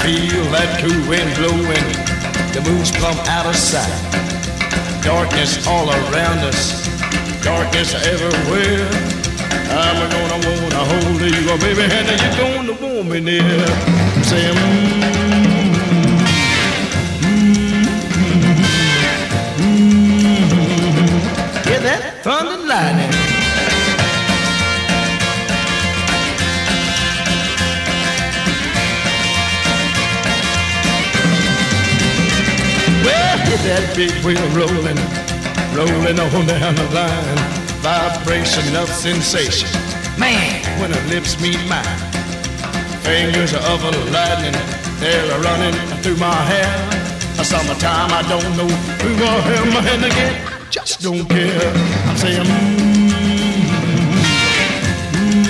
Feel 0.00 0.44
that 0.52 0.78
cool 0.80 1.08
wind 1.08 1.34
blowing, 1.34 1.86
the 2.54 2.60
moon's 2.62 2.92
plumb 2.92 3.18
out 3.26 3.46
of 3.46 3.56
sight. 3.56 3.90
Darkness 5.02 5.66
all 5.66 5.90
around 5.90 6.38
us, 6.44 6.86
darkness 7.42 7.94
everywhere. 7.94 9.25
I'm 9.78 10.10
gonna 10.10 10.38
wanna 10.48 10.82
hold 10.90 11.20
you, 11.20 11.50
oh, 11.50 11.58
baby, 11.60 11.82
and 11.82 12.08
you're 12.22 12.36
gonna 12.40 12.72
want 12.82 13.08
me 13.10 13.20
near. 13.20 13.66
Say, 14.24 14.42
mm, 14.50 14.56
mm, 15.02 16.16
mm, 19.60 19.76
mm, 20.46 20.46
Hear 21.66 21.80
that 21.80 22.02
thunder 22.24 22.56
lightning. 22.66 23.12
Well, 33.04 33.38
hit 33.46 33.60
that 33.68 33.84
big 33.94 34.12
wheel 34.24 34.48
rolling, 34.56 34.98
rolling 35.76 36.18
on 36.18 36.46
down 36.46 36.74
the 36.74 36.84
line. 36.94 37.55
Vibration 37.86 38.74
of 38.74 38.88
sensation. 38.88 39.68
Man, 40.18 40.80
when 40.80 40.90
her 40.90 41.08
lips 41.08 41.40
meet 41.40 41.56
mine. 41.68 42.00
Fingers 43.06 43.54
are 43.54 43.62
of 43.62 43.84
a 43.84 43.90
lightning, 44.10 44.58
they're 44.98 45.38
running 45.38 45.72
through 46.02 46.16
my 46.16 46.34
hair. 46.50 46.66
Summertime, 47.44 48.10
I 48.10 48.22
don't 48.28 48.56
know 48.56 48.66
who 48.66 49.24
I 49.24 49.36
am, 49.58 49.86
and 49.86 50.04
again, 50.04 50.34
just 50.68 51.00
don't 51.00 51.28
care. 51.28 51.72
I'm 52.08 52.16
saying, 52.16 52.42
mm, 52.42 53.10
mm, 53.62 54.16
mm, 55.12 55.46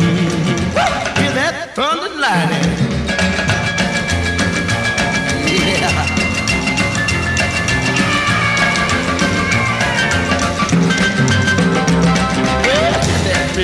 mm 0.00 1.20
hear 1.20 1.32
that 1.34 1.74
thunder 1.74 2.08
lightning. 2.18 2.63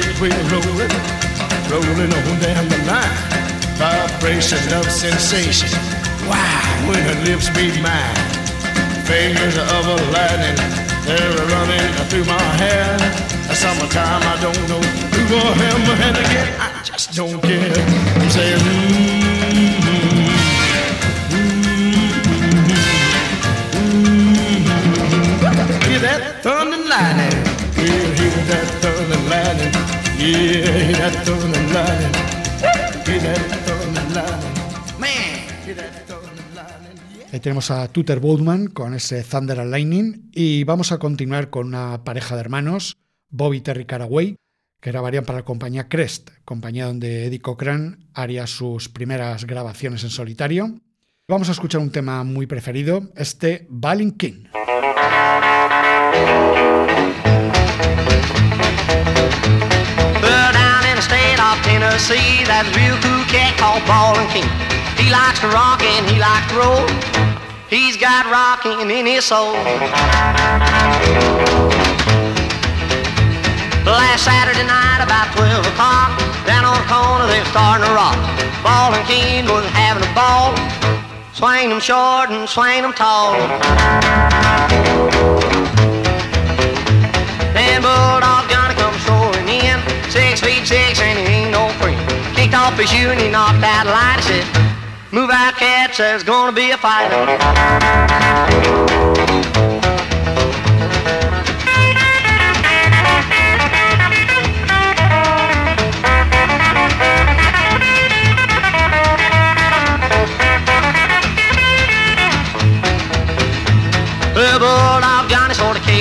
Big 0.00 0.16
wheel 0.20 0.42
rolling, 0.48 0.92
rolling 1.68 2.12
on 2.12 2.38
down 2.40 2.64
the 2.68 2.80
line. 2.88 3.16
Vibration 3.76 4.62
of 4.74 4.84
sensation. 4.90 5.68
Wow, 6.28 6.88
when 6.88 7.00
her 7.08 7.18
lips 7.24 7.48
meet 7.56 7.76
mine. 7.82 8.16
Fingers 9.04 9.56
of 9.58 9.84
a 9.94 9.96
lightning, 10.14 10.58
they're 11.04 11.36
running 11.52 11.90
through 12.08 12.24
my 12.24 12.48
hair. 12.62 12.98
Summertime, 13.52 14.22
I 14.22 14.36
don't 14.40 14.64
know 14.70 14.80
who 14.80 15.36
I 15.36 15.52
am, 15.70 15.82
and 16.06 16.16
again, 16.16 16.48
I 16.60 16.82
just 16.84 17.14
don't 17.16 17.40
care. 17.42 17.72
I'm 18.20 18.30
saying, 18.30 18.60
mm 18.60 19.80
Hear 25.88 25.98
that 25.98 26.42
thunder 26.42 26.76
lightning. 26.88 27.39
Ahí 37.32 37.40
tenemos 37.40 37.70
a 37.70 37.88
Tuter 37.88 38.20
Boldman 38.20 38.66
con 38.66 38.92
ese 38.92 39.22
Thunder 39.22 39.60
and 39.60 39.70
Lightning 39.70 40.30
y 40.32 40.64
vamos 40.64 40.92
a 40.92 40.98
continuar 40.98 41.48
con 41.48 41.68
una 41.68 42.04
pareja 42.04 42.34
de 42.34 42.42
hermanos, 42.42 42.98
Bobby 43.30 43.58
y 43.58 43.60
Terry 43.62 43.86
Caraway, 43.86 44.36
que 44.80 44.90
grabarían 44.90 45.24
para 45.24 45.38
la 45.38 45.44
compañía 45.46 45.88
Crest, 45.88 46.30
compañía 46.44 46.84
donde 46.84 47.26
Eddie 47.26 47.40
Cochran 47.40 48.10
haría 48.12 48.46
sus 48.46 48.90
primeras 48.90 49.46
grabaciones 49.46 50.04
en 50.04 50.10
solitario. 50.10 50.80
Vamos 51.28 51.48
a 51.48 51.52
escuchar 51.52 51.80
un 51.80 51.92
tema 51.92 52.24
muy 52.24 52.46
preferido, 52.46 53.10
este 53.16 53.66
Balin 53.70 54.10
King. 54.12 54.44
Tennessee, 61.70 62.42
that's 62.50 62.66
real 62.74 62.98
cool 62.98 63.22
cat 63.30 63.54
called 63.54 63.86
Ballin' 63.86 64.26
Keen. 64.34 64.50
He 64.98 65.06
likes 65.06 65.38
to 65.38 65.46
rock 65.54 65.78
and 65.86 66.02
he 66.10 66.18
likes 66.18 66.50
to 66.50 66.58
roll. 66.58 66.82
He's 67.70 67.96
got 67.96 68.26
rockin' 68.26 68.90
in 68.90 69.06
his 69.06 69.24
soul. 69.30 69.54
Last 73.86 74.26
Saturday 74.26 74.66
night, 74.66 74.98
about 74.98 75.30
12 75.38 75.62
o'clock, 75.70 76.10
down 76.42 76.66
on 76.66 76.74
the 76.74 76.88
corner 76.90 77.30
they 77.30 77.38
were 77.38 77.52
starting 77.54 77.86
to 77.86 77.94
rock. 77.94 78.18
Ballin' 78.66 79.06
Keen 79.06 79.46
was 79.46 79.62
having 79.70 80.02
a 80.02 80.10
ball. 80.10 80.50
Swing 81.38 81.70
them 81.70 81.78
short 81.78 82.34
and 82.34 82.48
swing 82.50 82.82
them 82.82 82.92
tall. 82.92 83.38
Then 87.54 87.78
Bulldog 87.82 88.49
six 90.70 91.00
and 91.00 91.18
he 91.18 91.24
ain't 91.34 91.50
no 91.50 91.68
friend. 91.80 91.98
Kicked 92.36 92.54
off 92.54 92.78
his 92.78 92.88
shoe 92.88 93.10
and 93.10 93.20
he 93.20 93.28
knocked 93.28 93.64
out 93.64 93.86
a 93.86 93.90
light. 93.90 94.18
He 94.20 94.40
said, 94.40 94.46
"Move 95.10 95.30
out, 95.30 95.56
cats, 95.56 95.98
there's 95.98 96.22
gonna 96.22 96.52
be 96.52 96.70
a 96.70 96.78
fight." 96.78 97.10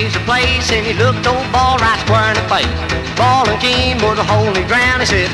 Caged 0.00 0.14
the 0.14 0.20
place, 0.20 0.72
and 0.72 0.86
he 0.86 0.94
looked 0.94 1.26
old 1.26 1.44
Ball 1.52 1.76
right 1.76 2.00
square 2.00 2.32
in 2.32 2.36
the 2.40 2.48
face. 2.48 3.18
Ball 3.20 3.46
and 3.50 3.60
Keen 3.60 4.00
was 4.00 4.18
a 4.18 4.24
holy 4.24 4.64
ground. 4.64 5.02
He 5.02 5.06
said, 5.06 5.28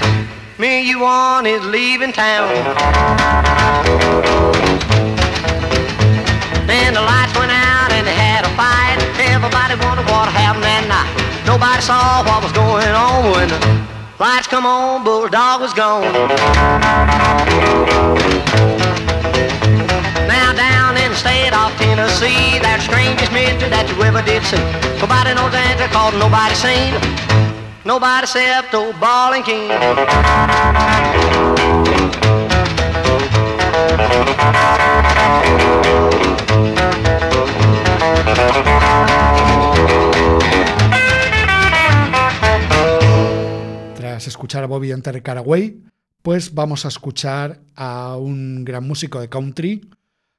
me 0.59 0.83
and 0.83 0.89
you 0.89 0.99
want 0.99 1.47
is 1.47 1.65
leaving 1.67 2.13
town. 2.13 2.51
Then 6.67 6.95
the 6.95 7.01
lights 7.01 7.33
went 7.39 7.53
out 7.53 7.93
and 7.93 8.05
they 8.05 8.15
had 8.19 8.43
a 8.45 8.51
fight. 8.59 8.99
Everybody 9.31 9.79
wondered 9.87 10.11
what 10.11 10.27
happened 10.35 10.65
that 10.65 10.83
night. 10.91 11.15
Nobody 11.47 11.81
saw 11.81 12.27
what 12.27 12.43
was 12.43 12.51
going 12.51 12.91
on 12.91 13.31
when 13.31 13.47
the 13.47 13.61
lights 14.19 14.49
come 14.49 14.67
on, 14.67 15.05
Bulldog 15.05 15.61
was 15.61 15.75
gone. 15.75 16.11
State 21.17 21.55
of 21.55 21.73
Tennessee, 21.79 22.59
that 22.61 22.81
strangest 22.83 23.33
mystery 23.33 23.71
that 23.71 23.89
you 23.89 24.03
ever 24.03 24.23
did 24.23 24.45
see. 24.45 24.61
Nobody 25.01 25.33
knows 25.35 25.51
the 25.51 25.59
answer 25.59 25.89
cause 25.89 26.15
nobody 26.15 26.55
seen. 26.55 26.93
Nobody 27.85 28.25
except 28.25 28.75
old 28.75 28.99
Ball 29.01 29.35
and 29.35 29.45
King. 29.45 29.69
Tras 43.95 44.27
escuchar 44.27 44.65
a 44.65 44.67
Bobby 44.67 44.93
Enter 44.93 45.23
Caraway, 45.23 45.81
pues 46.23 46.53
vamos 46.53 46.85
a 46.85 46.89
escuchar 46.89 47.61
a 47.75 48.17
un 48.17 48.65
gran 48.65 48.87
músico 48.87 49.21
de 49.21 49.29
country, 49.29 49.89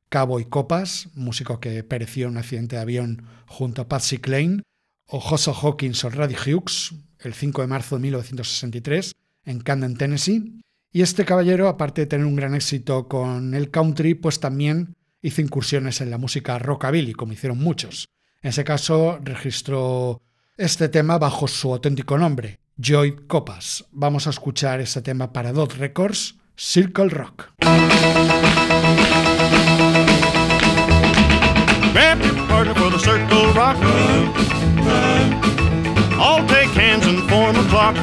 Cowboy 0.10 0.46
Copas, 0.46 1.10
músico 1.13 1.60
que 1.60 1.84
pereció 1.84 2.26
en 2.26 2.34
un 2.34 2.38
accidente 2.38 2.76
de 2.76 2.82
avión 2.82 3.24
junto 3.46 3.82
a 3.82 3.88
Patsy 3.88 4.17
Cline, 4.17 4.63
o 5.08 5.20
Josso 5.20 5.54
Hawkins 5.54 6.04
o 6.04 6.10
Raddy 6.10 6.36
Hughes, 6.36 6.93
el 7.20 7.34
5 7.34 7.62
de 7.62 7.67
marzo 7.67 7.96
de 7.96 8.02
1963, 8.02 9.15
en 9.46 9.60
Camden, 9.60 9.98
Tennessee. 9.98 10.62
Y 10.91 11.02
este 11.02 11.26
caballero, 11.26 11.67
aparte 11.67 12.02
de 12.02 12.08
tener 12.08 12.26
un 12.26 12.36
gran 12.36 12.56
éxito 12.56 13.08
con 13.08 13.54
el 13.54 13.72
country, 13.72 14.15
pues 14.15 14.39
también 14.39 14.96
hizo 15.22 15.41
incursiones 15.41 16.02
en 16.02 16.10
la 16.10 16.17
música 16.17 16.60
rockabilly, 16.60 17.13
como 17.13 17.34
hicieron 17.34 17.58
muchos. 17.58 18.10
En 18.41 18.50
ese 18.50 18.63
caso, 18.63 19.20
registró 19.24 20.22
este 20.58 20.89
tema 20.89 21.17
bajo 21.17 21.48
su 21.48 21.74
auténtico 21.74 22.17
nombre, 22.17 22.60
Joy 22.78 23.28
Copas. 23.28 23.86
Vamos 23.91 24.28
a 24.28 24.32
escuchar 24.32 24.80
este 24.80 25.02
tema 25.02 25.34
para 25.34 25.52
Dot 25.52 25.74
Records, 25.74 26.36
Circle 26.56 27.10
Rock. 27.10 27.52
Your 31.98 32.36
partner 32.46 32.76
for 32.76 32.92
the 32.92 33.00
circle 33.00 33.52
rock. 33.54 33.76
All 36.20 36.48
take 36.48 36.70
hands 36.70 37.08
and 37.08 37.28
form 37.28 37.56
a 37.56 37.68
clock. 37.70 37.96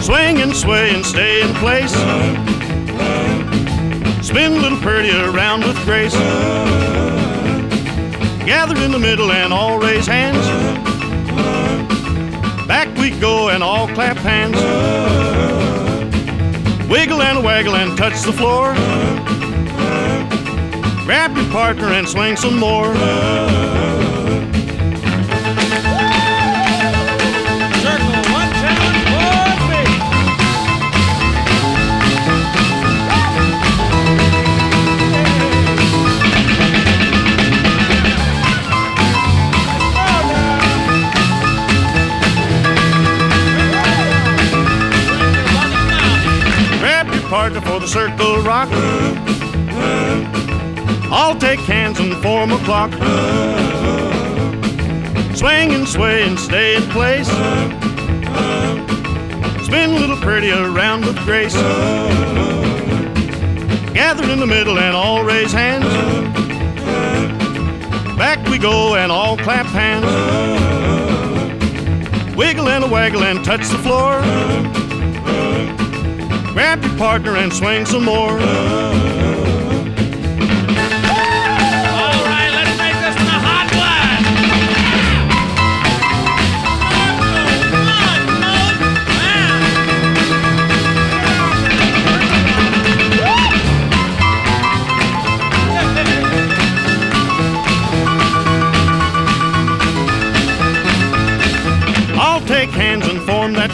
Swing 0.00 0.40
and 0.40 0.56
sway 0.56 0.94
and 0.94 1.04
stay 1.04 1.42
in 1.42 1.52
place. 1.56 1.92
Spin 4.26 4.62
little 4.62 4.78
pretty 4.78 5.10
around 5.10 5.64
with 5.64 5.76
grace. 5.84 6.14
Gather 8.46 8.82
in 8.82 8.90
the 8.90 8.98
middle 8.98 9.30
and 9.30 9.52
all 9.52 9.78
raise 9.78 10.06
hands. 10.06 10.46
Back 12.66 12.88
we 12.96 13.10
go 13.20 13.50
and 13.50 13.62
all 13.62 13.86
clap 13.88 14.16
hands. 14.16 14.56
Wiggle 16.88 17.20
and 17.20 17.44
waggle 17.44 17.76
and 17.76 17.98
touch 17.98 18.22
the 18.22 18.32
floor. 18.32 18.74
Grab 21.10 21.36
your 21.36 21.50
partner 21.50 21.86
and 21.86 22.08
swing 22.08 22.36
some 22.36 22.56
more. 22.56 22.94
Circle 22.94 23.02
one, 28.30 28.50
two, 28.60 28.76
four, 29.10 29.42
three. 29.66 29.90
Grab 46.78 47.06
your 47.12 47.24
partner 47.28 47.60
for 47.62 47.80
the 47.80 47.88
circle 47.88 48.42
rock. 48.42 48.68
I'll 51.12 51.36
take 51.36 51.58
hands 51.60 51.98
and 51.98 52.14
form 52.22 52.52
a 52.52 52.58
clock. 52.58 52.92
Swing 55.34 55.72
and 55.72 55.88
sway 55.88 56.22
and 56.22 56.38
stay 56.38 56.76
in 56.76 56.82
place. 56.90 57.26
Spin 59.66 59.90
a 59.90 59.98
little 59.98 60.16
pretty 60.16 60.52
around 60.52 61.04
with 61.04 61.16
grace. 61.24 61.54
Gather 63.92 64.30
in 64.30 64.38
the 64.38 64.46
middle 64.46 64.78
and 64.78 64.94
all 64.94 65.24
raise 65.24 65.52
hands. 65.52 65.84
Back 68.16 68.46
we 68.48 68.58
go 68.58 68.94
and 68.94 69.10
all 69.10 69.36
clap 69.36 69.66
hands. 69.66 70.06
Wiggle 72.36 72.68
and 72.68 72.84
a 72.84 72.88
waggle 72.88 73.24
and 73.24 73.44
touch 73.44 73.68
the 73.68 73.78
floor. 73.78 74.20
Grab 76.52 76.84
your 76.84 76.96
partner 76.96 77.36
and 77.36 77.52
swing 77.52 77.84
some 77.84 78.04
more. 78.04 78.38
Now 103.60 103.68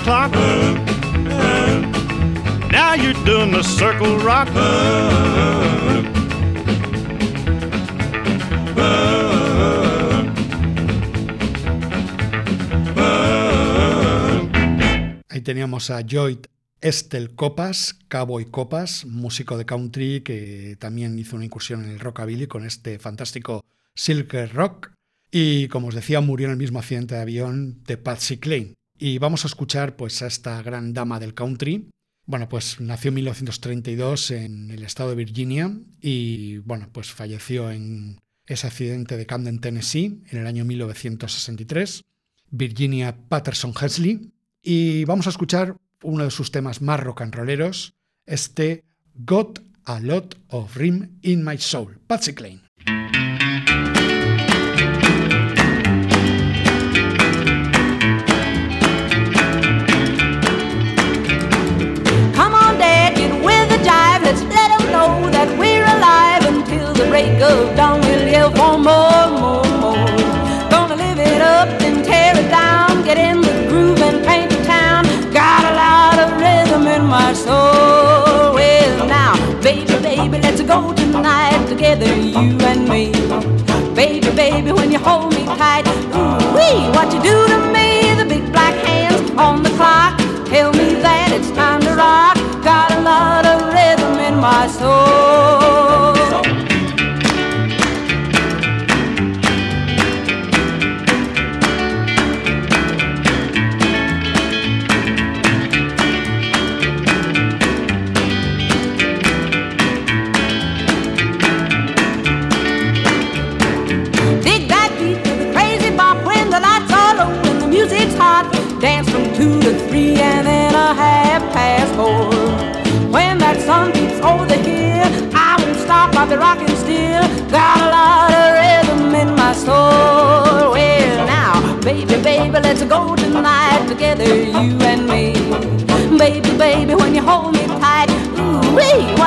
you're 2.95 3.15
doing 3.25 3.53
the 3.53 3.63
circle 3.63 4.19
rock. 4.19 4.49
Ahí 15.29 15.41
teníamos 15.43 15.91
a 15.91 16.01
Joy 16.05 16.41
Estel 16.81 17.37
Copas, 17.37 17.95
Cowboy 18.09 18.47
Copas, 18.47 19.05
músico 19.05 19.57
de 19.57 19.67
country 19.67 20.23
que 20.23 20.77
también 20.81 21.17
hizo 21.17 21.37
una 21.37 21.45
incursión 21.45 21.85
en 21.85 21.91
el 21.91 22.01
rockabilly 22.01 22.49
con 22.49 22.67
este 22.67 22.99
fantástico 22.99 23.65
Silk 23.95 24.35
Rock. 24.53 24.91
Y 25.31 25.69
como 25.69 25.89
os 25.89 25.95
decía, 25.95 26.21
murió 26.21 26.47
en 26.47 26.53
el 26.53 26.59
mismo 26.59 26.81
accidente 26.81 27.15
de 27.15 27.21
avión 27.21 27.85
de 27.85 27.97
Patsy 27.99 28.39
Cline. 28.39 28.76
Y 28.99 29.19
vamos 29.19 29.45
a 29.45 29.49
escuchar 29.49 29.97
pues 29.97 30.23
a 30.23 30.27
esta 30.27 30.63
gran 30.63 30.93
dama 30.93 31.21
del 31.21 31.35
country. 31.35 31.91
Bueno, 32.25 32.49
pues 32.49 32.81
nació 32.81 33.09
en 33.09 33.15
1932 33.15 34.31
en 34.33 34.71
el 34.71 34.83
estado 34.83 35.11
de 35.11 35.17
Virginia 35.17 35.73
y 36.01 36.59
bueno, 36.59 36.89
pues 36.93 37.13
falleció 37.13 37.71
en 37.71 38.19
ese 38.47 38.67
accidente 38.67 39.17
de 39.17 39.27
Camden, 39.27 39.61
Tennessee, 39.61 40.23
en 40.31 40.39
el 40.39 40.47
año 40.47 40.65
1963. 40.65 42.05
Virginia 42.51 43.17
Patterson 43.29 43.73
Hesley. 43.81 44.33
Y 44.63 45.05
vamos 45.05 45.27
a 45.27 45.31
escuchar 45.31 45.77
uno 46.03 46.25
de 46.25 46.31
sus 46.31 46.51
temas 46.51 46.83
más 46.83 47.01
rock 47.01 47.23
and 47.23 47.35
rolleros, 47.35 47.95
este 48.27 48.85
Got 49.15 49.61
a 49.85 50.01
Lot 50.01 50.37
of 50.49 50.77
Rim 50.77 51.19
in 51.23 51.45
My 51.45 51.59
Soul, 51.59 51.99
Patsy 52.07 52.35
Cline. 52.35 52.63
Lot 94.81 95.36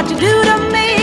what 0.01 0.09
you 0.09 0.17
do 0.17 0.43
to 0.43 0.69
me? 0.71 0.98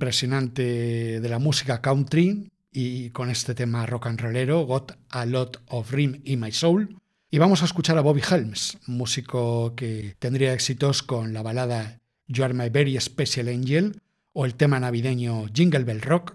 Impresionante 0.00 1.20
de 1.20 1.28
la 1.28 1.38
música 1.38 1.82
country 1.82 2.50
y 2.72 3.10
con 3.10 3.28
este 3.28 3.54
tema 3.54 3.84
rock 3.84 4.06
and 4.06 4.18
rollero, 4.18 4.62
Got 4.62 4.92
a 5.10 5.26
Lot 5.26 5.58
of 5.66 5.92
Rim 5.92 6.22
in 6.24 6.40
My 6.40 6.50
Soul. 6.52 6.96
Y 7.30 7.36
vamos 7.36 7.60
a 7.60 7.66
escuchar 7.66 7.98
a 7.98 8.00
Bobby 8.00 8.22
Helms, 8.22 8.78
músico 8.86 9.74
que 9.76 10.16
tendría 10.18 10.54
éxitos 10.54 11.02
con 11.02 11.34
la 11.34 11.42
balada 11.42 11.98
You 12.28 12.44
Are 12.44 12.54
My 12.54 12.70
Very 12.70 12.98
Special 12.98 13.48
Angel 13.48 14.00
o 14.32 14.46
el 14.46 14.54
tema 14.54 14.80
navideño 14.80 15.44
Jingle 15.52 15.84
Bell 15.84 16.00
Rock. 16.00 16.34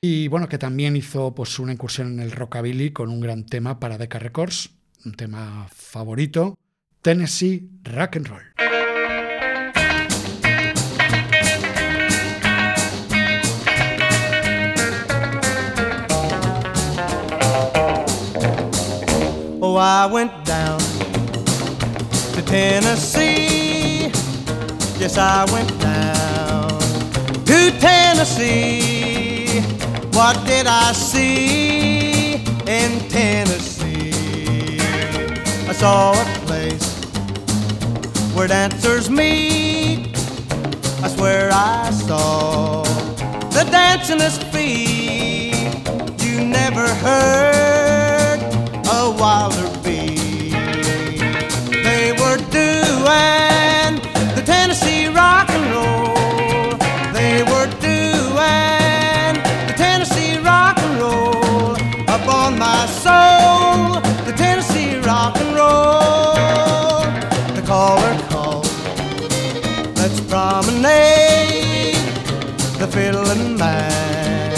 Y 0.00 0.28
bueno, 0.28 0.48
que 0.48 0.56
también 0.56 0.96
hizo 0.96 1.34
pues, 1.34 1.58
una 1.58 1.72
incursión 1.72 2.14
en 2.14 2.20
el 2.20 2.32
rockabilly 2.32 2.92
con 2.92 3.10
un 3.10 3.20
gran 3.20 3.44
tema 3.44 3.80
para 3.80 3.98
Decca 3.98 4.18
Records, 4.18 4.70
un 5.04 5.12
tema 5.12 5.68
favorito, 5.70 6.56
Tennessee 7.02 7.68
Rock 7.82 8.16
and 8.16 8.28
Roll. 8.28 8.83
I 19.76 20.06
went 20.06 20.32
down 20.44 20.78
to 20.78 22.42
Tennessee. 22.46 24.10
Yes, 24.98 25.16
I 25.18 25.44
went 25.52 25.68
down 25.80 26.68
to 27.44 27.70
Tennessee. 27.80 29.60
What 30.12 30.44
did 30.46 30.66
I 30.66 30.92
see 30.92 32.34
in 32.66 33.08
Tennessee? 33.08 34.78
I 35.68 35.72
saw 35.72 36.12
a 36.12 36.24
place 36.46 36.88
where 38.34 38.48
dancers 38.48 39.08
meet. 39.10 40.14
I 41.02 41.08
swear 41.08 41.50
I 41.52 41.90
saw 41.90 42.82
the 43.50 43.64
dancingest 43.70 44.42
feet 44.52 45.54
you 46.22 46.44
never 46.44 46.86
heard 46.86 47.83
a 48.86 49.10
wilder 49.18 49.70
beat. 49.82 50.52
They 51.70 52.12
were 52.12 52.38
doing 52.50 54.00
the 54.34 54.42
Tennessee 54.44 55.08
rock 55.08 55.48
and 55.50 55.66
roll. 55.74 56.76
They 57.12 57.42
were 57.42 57.68
doing 57.80 59.34
the 59.68 59.74
Tennessee 59.76 60.38
rock 60.38 60.78
and 60.78 61.00
roll. 61.00 61.72
Up 62.08 62.26
on 62.28 62.58
my 62.58 62.86
soul, 62.86 64.00
the 64.26 64.32
Tennessee 64.36 64.96
rock 64.98 65.36
and 65.36 65.54
roll. 65.56 67.04
The 67.54 67.62
caller 67.66 68.14
called. 68.28 68.66
Let's 69.96 70.20
promenade 70.20 71.96
the 72.78 72.88
fiddling 72.90 73.56
man. 73.56 74.52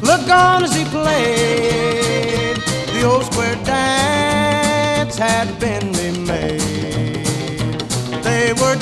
Look 0.00 0.28
on 0.30 0.64
as 0.64 0.74
he 0.74 0.84
played. 0.84 2.07
Old 3.08 3.24
square 3.24 3.56
dance 3.64 5.16
had 5.16 5.58
been 5.58 5.92
remade. 5.92 6.60
They 8.22 8.52
were 8.52 8.76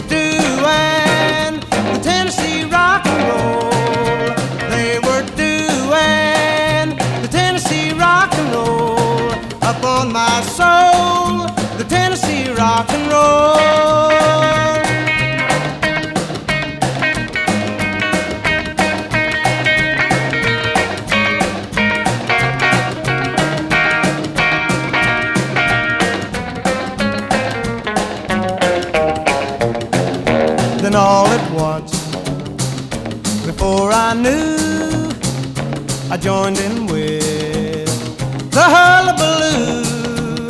I 36.16 36.18
joined 36.18 36.59
in 36.61 36.87
with 36.87 38.50
the 38.50 38.62
hullabaloo. 38.62 40.48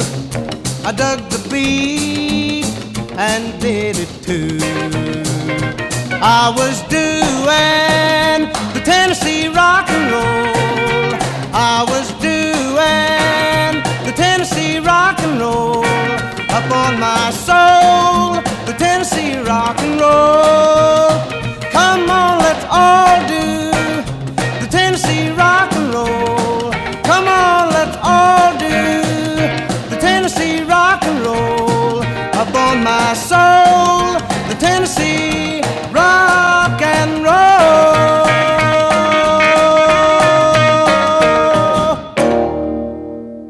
I 0.86 0.92
dug 0.92 1.18
the 1.28 1.48
beat 1.50 2.66
and 3.18 3.60
did 3.60 3.96
it 3.98 4.08
too. 4.22 4.60
I 6.22 6.54
was 6.56 6.82
doing 6.82 8.48
the 8.74 8.80
Tennessee 8.84 9.48
rock 9.48 9.90
and 9.90 10.12
roll. 10.12 11.18
I 11.52 11.84
was 11.88 12.12
doing 12.22 13.82
the 14.06 14.12
Tennessee 14.12 14.78
rock 14.78 15.18
and 15.18 15.40
roll. 15.40 15.84
Up 16.54 16.70
on 16.70 17.00
my 17.00 17.32
soul, 17.32 18.40
the 18.66 18.74
Tennessee 18.78 19.38
rock 19.38 19.76
and 19.80 20.00
roll. 20.00 21.10
Come 21.72 22.08
on, 22.08 22.38
let's 22.38 22.64
all 22.70 23.05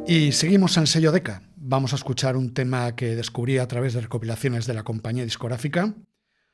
Y 0.09 0.33
seguimos 0.33 0.77
en 0.77 0.87
sello 0.87 1.12
Deca. 1.12 1.42
Vamos 1.57 1.92
a 1.92 1.97
escuchar 1.97 2.37
un 2.37 2.55
tema 2.55 2.97
que 2.97 3.14
descubrí 3.14 3.59
a 3.59 3.69
través 3.69 3.92
de 3.92 4.01
recopilaciones 4.01 4.66
de 4.66 4.75
la 4.75 4.83
compañía 4.83 5.25
discográfica. 5.25 5.95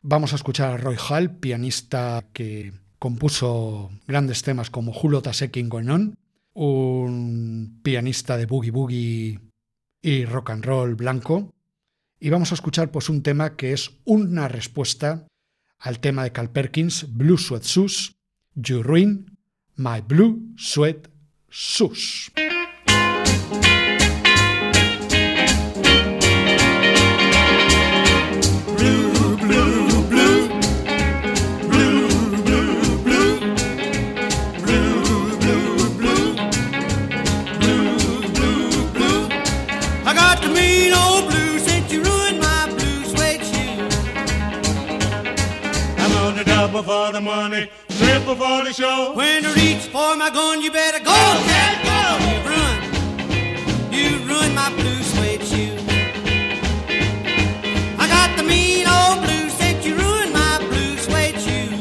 Vamos 0.00 0.32
a 0.32 0.36
escuchar 0.36 0.72
a 0.72 0.76
Roy 0.76 0.96
Hall, 1.08 1.30
pianista 1.36 2.24
que 2.32 2.72
compuso 2.98 3.90
grandes 4.06 4.42
temas 4.42 4.68
como 4.68 4.92
Julo 4.92 5.22
Tasekin 5.22 5.68
Gonon, 5.68 6.16
un 6.54 7.80
pianista 7.82 8.36
de 8.36 8.46
boogie 8.46 8.70
boogie 8.70 9.40
y 10.02 10.24
rock 10.24 10.50
and 10.50 10.64
roll 10.64 10.94
blanco. 10.94 11.51
Y 12.24 12.30
vamos 12.30 12.52
a 12.52 12.54
escuchar 12.54 12.92
pues 12.92 13.08
un 13.08 13.24
tema 13.24 13.56
que 13.56 13.72
es 13.72 13.98
una 14.04 14.46
respuesta 14.46 15.26
al 15.80 15.98
tema 15.98 16.22
de 16.22 16.30
Cal 16.30 16.52
Perkins, 16.52 17.12
Blue 17.12 17.36
Sweat 17.36 17.64
Shoes, 17.64 18.14
You 18.54 18.84
Ruin 18.84 19.36
My 19.74 20.02
Blue 20.06 20.54
Sweat 20.56 21.08
Shoes. 21.50 22.30
for 46.92 47.10
the 47.10 47.20
money, 47.22 47.70
triple 47.98 48.34
for 48.34 48.58
the 48.66 48.72
show. 48.72 49.12
When 49.14 49.46
I 49.46 49.52
reach 49.54 49.84
for 49.94 50.14
my 50.22 50.28
gun, 50.28 50.60
you 50.60 50.70
better 50.70 50.98
go, 50.98 51.04
go 51.04 51.42
cat, 51.50 51.76
go. 51.88 52.00
You 52.28 52.38
run, 52.50 52.76
you 53.96 54.08
ruin 54.28 54.52
my 54.54 54.68
blue 54.78 55.02
suede 55.10 55.44
shoes. 55.50 55.80
I 58.02 58.04
got 58.16 58.30
the 58.36 58.44
mean 58.52 58.84
old 58.96 59.18
blues 59.24 59.54
that 59.62 59.78
you 59.86 59.92
ruined 60.02 60.32
my 60.42 60.54
blue 60.68 60.92
suede 61.06 61.38
shoes. 61.46 61.80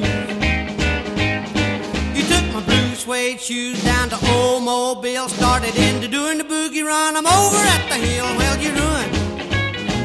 You 2.17 2.24
took 2.32 2.45
my 2.56 2.63
blue 2.69 2.95
suede 2.95 3.41
shoes 3.41 3.84
down 3.84 4.08
to 4.13 4.17
Old 4.34 4.63
Mobile, 4.63 5.28
started 5.28 5.76
into 5.76 6.08
doing 6.08 6.38
the 6.38 6.45
boogie 6.45 6.86
run. 6.86 7.17
I'm 7.17 7.28
over 7.28 7.62
at 7.76 7.84
the 7.91 7.97
hill, 8.06 8.30
well 8.39 8.58
you 8.63 8.71
ruined, 8.82 9.13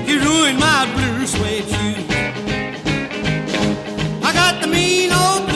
you 0.08 0.16
ruined 0.28 0.58
my 0.58 0.80
blue 0.96 1.26
suede 1.26 1.68
shoes 1.74 2.15
mean 4.66 5.12
old 5.12 5.55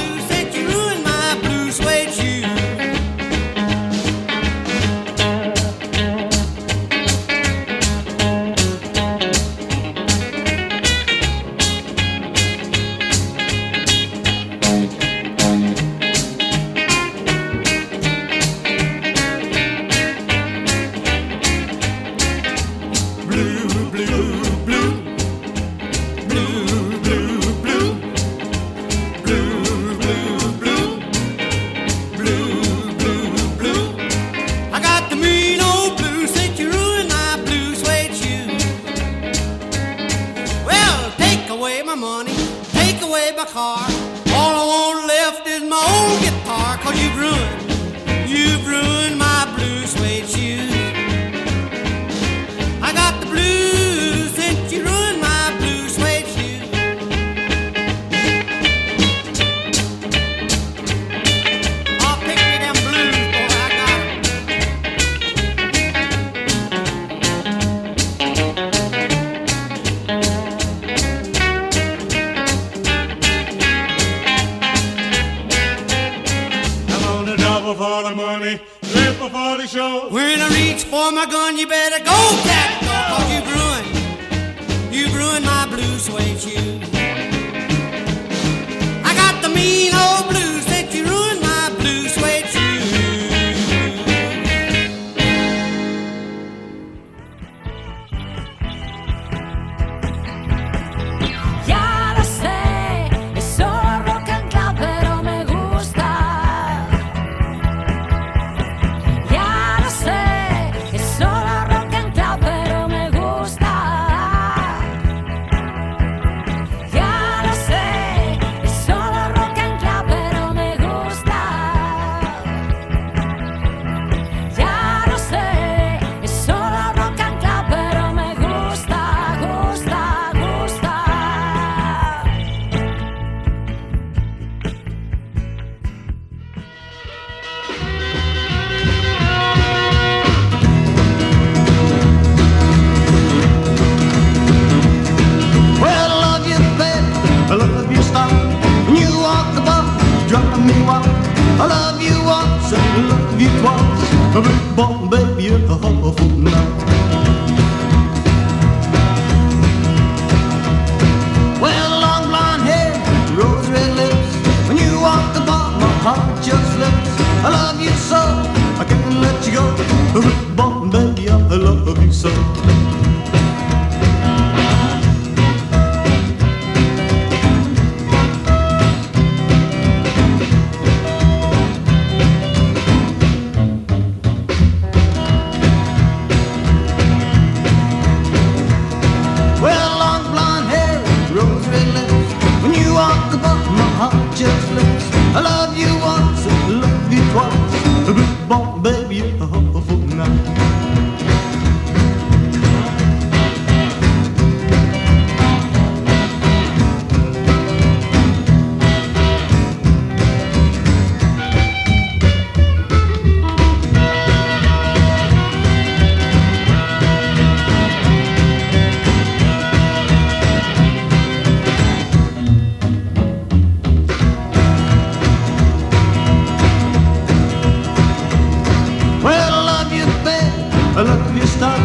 you 231.41 231.47
stop 231.47 231.81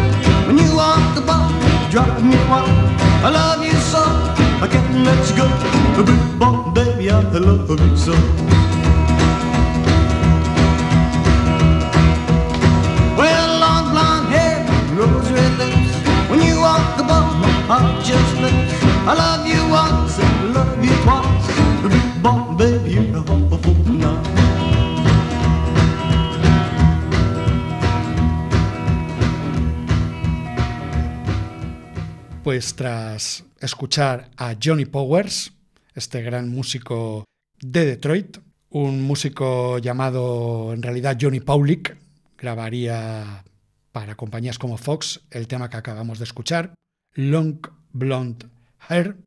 when 0.46 0.58
you 0.58 0.76
walk 0.76 1.14
the 1.14 1.22
ball. 1.22 1.48
drop 1.90 2.20
me 2.22 2.36
wild. 2.50 2.68
I 3.26 3.30
love 3.30 3.64
you 3.64 3.72
so. 3.92 4.02
I 4.64 4.66
can't 4.70 5.04
let 5.04 5.20
you 5.28 5.36
go. 5.40 5.46
Blue 5.96 6.38
ball, 6.38 6.70
baby, 6.72 7.10
I 7.10 7.20
love 7.20 7.68
you 7.70 7.96
so. 7.96 8.12
Well, 13.20 13.48
long 13.62 13.84
blonde 13.92 14.28
hair, 14.34 14.56
rose 14.98 15.30
red 15.32 15.52
lips. 15.58 15.92
When 16.30 16.40
you 16.42 16.60
walk 16.60 16.96
the 16.98 17.04
ball, 17.04 17.34
my 17.42 17.50
heart 17.70 18.04
just 18.04 18.32
lifts. 18.42 18.84
I 19.10 19.14
love 19.14 19.46
you 19.46 19.60
once, 19.70 20.18
I 20.18 20.42
love 20.56 20.84
you. 20.84 20.95
Pues 32.56 32.74
tras 32.74 33.44
escuchar 33.60 34.30
a 34.38 34.56
Johnny 34.58 34.86
Powers, 34.86 35.52
este 35.94 36.22
gran 36.22 36.48
músico 36.48 37.26
de 37.60 37.84
Detroit, 37.84 38.38
un 38.70 39.02
músico 39.02 39.76
llamado 39.76 40.72
en 40.72 40.80
realidad 40.80 41.18
Johnny 41.20 41.40
Paulik, 41.40 41.98
grabaría 42.38 43.44
para 43.92 44.14
compañías 44.14 44.58
como 44.58 44.78
Fox 44.78 45.20
el 45.30 45.48
tema 45.48 45.68
que 45.68 45.76
acabamos 45.76 46.18
de 46.18 46.24
escuchar, 46.24 46.72
Long 47.12 47.58
Blonde 47.92 48.46
Hair, 48.88 49.18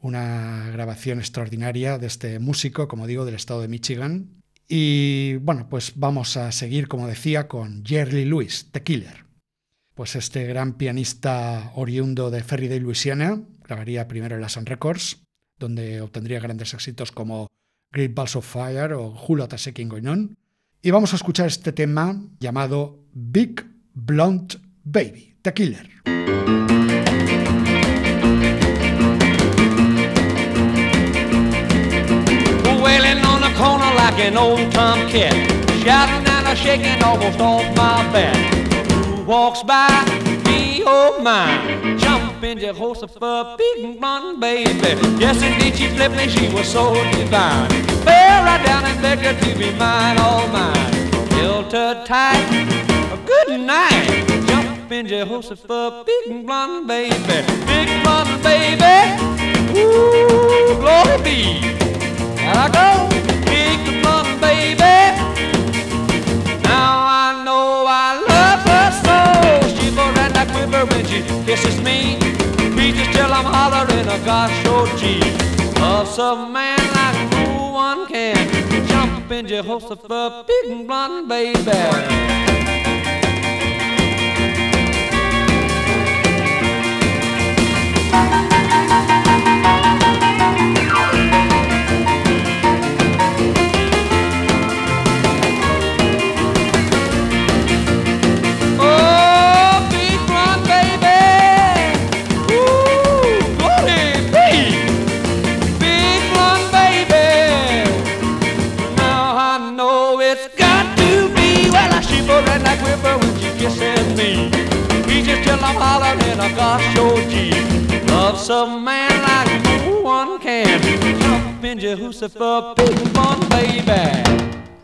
una 0.00 0.70
grabación 0.70 1.18
extraordinaria 1.18 1.98
de 1.98 2.06
este 2.06 2.38
músico, 2.38 2.88
como 2.88 3.06
digo, 3.06 3.26
del 3.26 3.34
estado 3.34 3.60
de 3.60 3.68
Michigan. 3.68 4.30
Y 4.66 5.34
bueno, 5.42 5.68
pues 5.68 5.92
vamos 5.96 6.38
a 6.38 6.50
seguir, 6.52 6.88
como 6.88 7.06
decía, 7.06 7.48
con 7.48 7.84
Jerry 7.84 8.24
Lewis, 8.24 8.68
The 8.72 8.82
Killer. 8.82 9.21
Pues 10.02 10.16
este 10.16 10.44
gran 10.46 10.72
pianista 10.72 11.70
oriundo 11.76 12.32
de 12.32 12.42
Ferry 12.42 12.80
Louisiana, 12.80 13.40
grabaría 13.62 14.08
primero 14.08 14.34
en 14.34 14.40
la 14.40 14.48
Sun 14.48 14.66
Records, 14.66 15.22
donde 15.60 16.00
obtendría 16.00 16.40
grandes 16.40 16.74
éxitos 16.74 17.12
como 17.12 17.46
Great 17.92 18.12
Balls 18.12 18.34
of 18.34 18.44
Fire 18.44 18.94
o 18.94 19.14
Hula 19.14 19.46
Tasekin 19.46 19.88
Goinon. 19.88 20.36
Y 20.82 20.90
vamos 20.90 21.12
a 21.12 21.16
escuchar 21.16 21.46
este 21.46 21.70
tema 21.70 22.20
llamado 22.40 22.98
Big 23.12 23.64
Blonde 23.94 24.56
Baby, 24.82 25.36
The 25.40 25.54
Killer. 25.54 25.88
On. 37.38 38.51
Walks 39.26 39.62
by? 39.62 40.04
Me, 40.46 40.82
oh 40.84 41.20
my, 41.22 41.96
jumping 41.96 42.58
Jehoshaphat, 42.58 43.56
big 43.56 44.00
blonde 44.00 44.40
baby. 44.40 44.72
Yes, 45.16 45.40
indeed, 45.42 45.76
she 45.76 45.86
flipped 45.90 46.16
me, 46.16 46.28
she 46.28 46.52
was 46.52 46.66
so 46.66 46.92
divine. 47.12 47.70
Fell 48.04 48.42
right 48.44 48.60
down 48.66 48.84
and 48.84 49.00
begged 49.00 49.22
her 49.22 49.32
to 49.32 49.58
be 49.58 49.70
mine, 49.78 50.18
all 50.18 50.48
mine. 50.48 50.74
Held 51.38 51.72
her 51.72 52.04
tight, 52.04 52.42
a 53.12 53.16
good 53.24 53.60
night. 53.60 54.26
Jumping 54.48 55.06
Jehoshaphat, 55.06 56.04
big 56.04 56.44
blonde 56.44 56.88
baby, 56.88 57.14
big 57.66 58.02
blonde 58.02 58.42
baby. 58.42 59.22
Ooh, 59.78 60.74
glory 60.80 61.22
be. 61.22 61.60
There 62.34 62.54
I 62.56 62.68
go, 62.74 63.08
big 63.46 64.02
blonde 64.02 64.40
baby. 64.40 65.31
And 70.70 70.90
when 70.90 71.04
she 71.06 71.22
kisses 71.44 71.80
me. 71.80 72.18
Preaches 72.74 73.08
till 73.14 73.32
I'm 73.32 73.44
hollering 73.44 74.06
a 74.06 74.24
gosh, 74.24 74.52
oh 74.66 74.86
gee. 74.98 75.20
Love 75.80 76.08
some 76.08 76.52
man 76.52 76.78
like 76.94 77.30
no 77.32 77.72
one 77.72 78.06
can. 78.06 78.36
Jump 78.86 79.30
in 79.30 79.46
Jehoshaphat, 79.46 80.46
big 80.46 80.86
blonde 80.86 81.28
baby. 81.28 82.71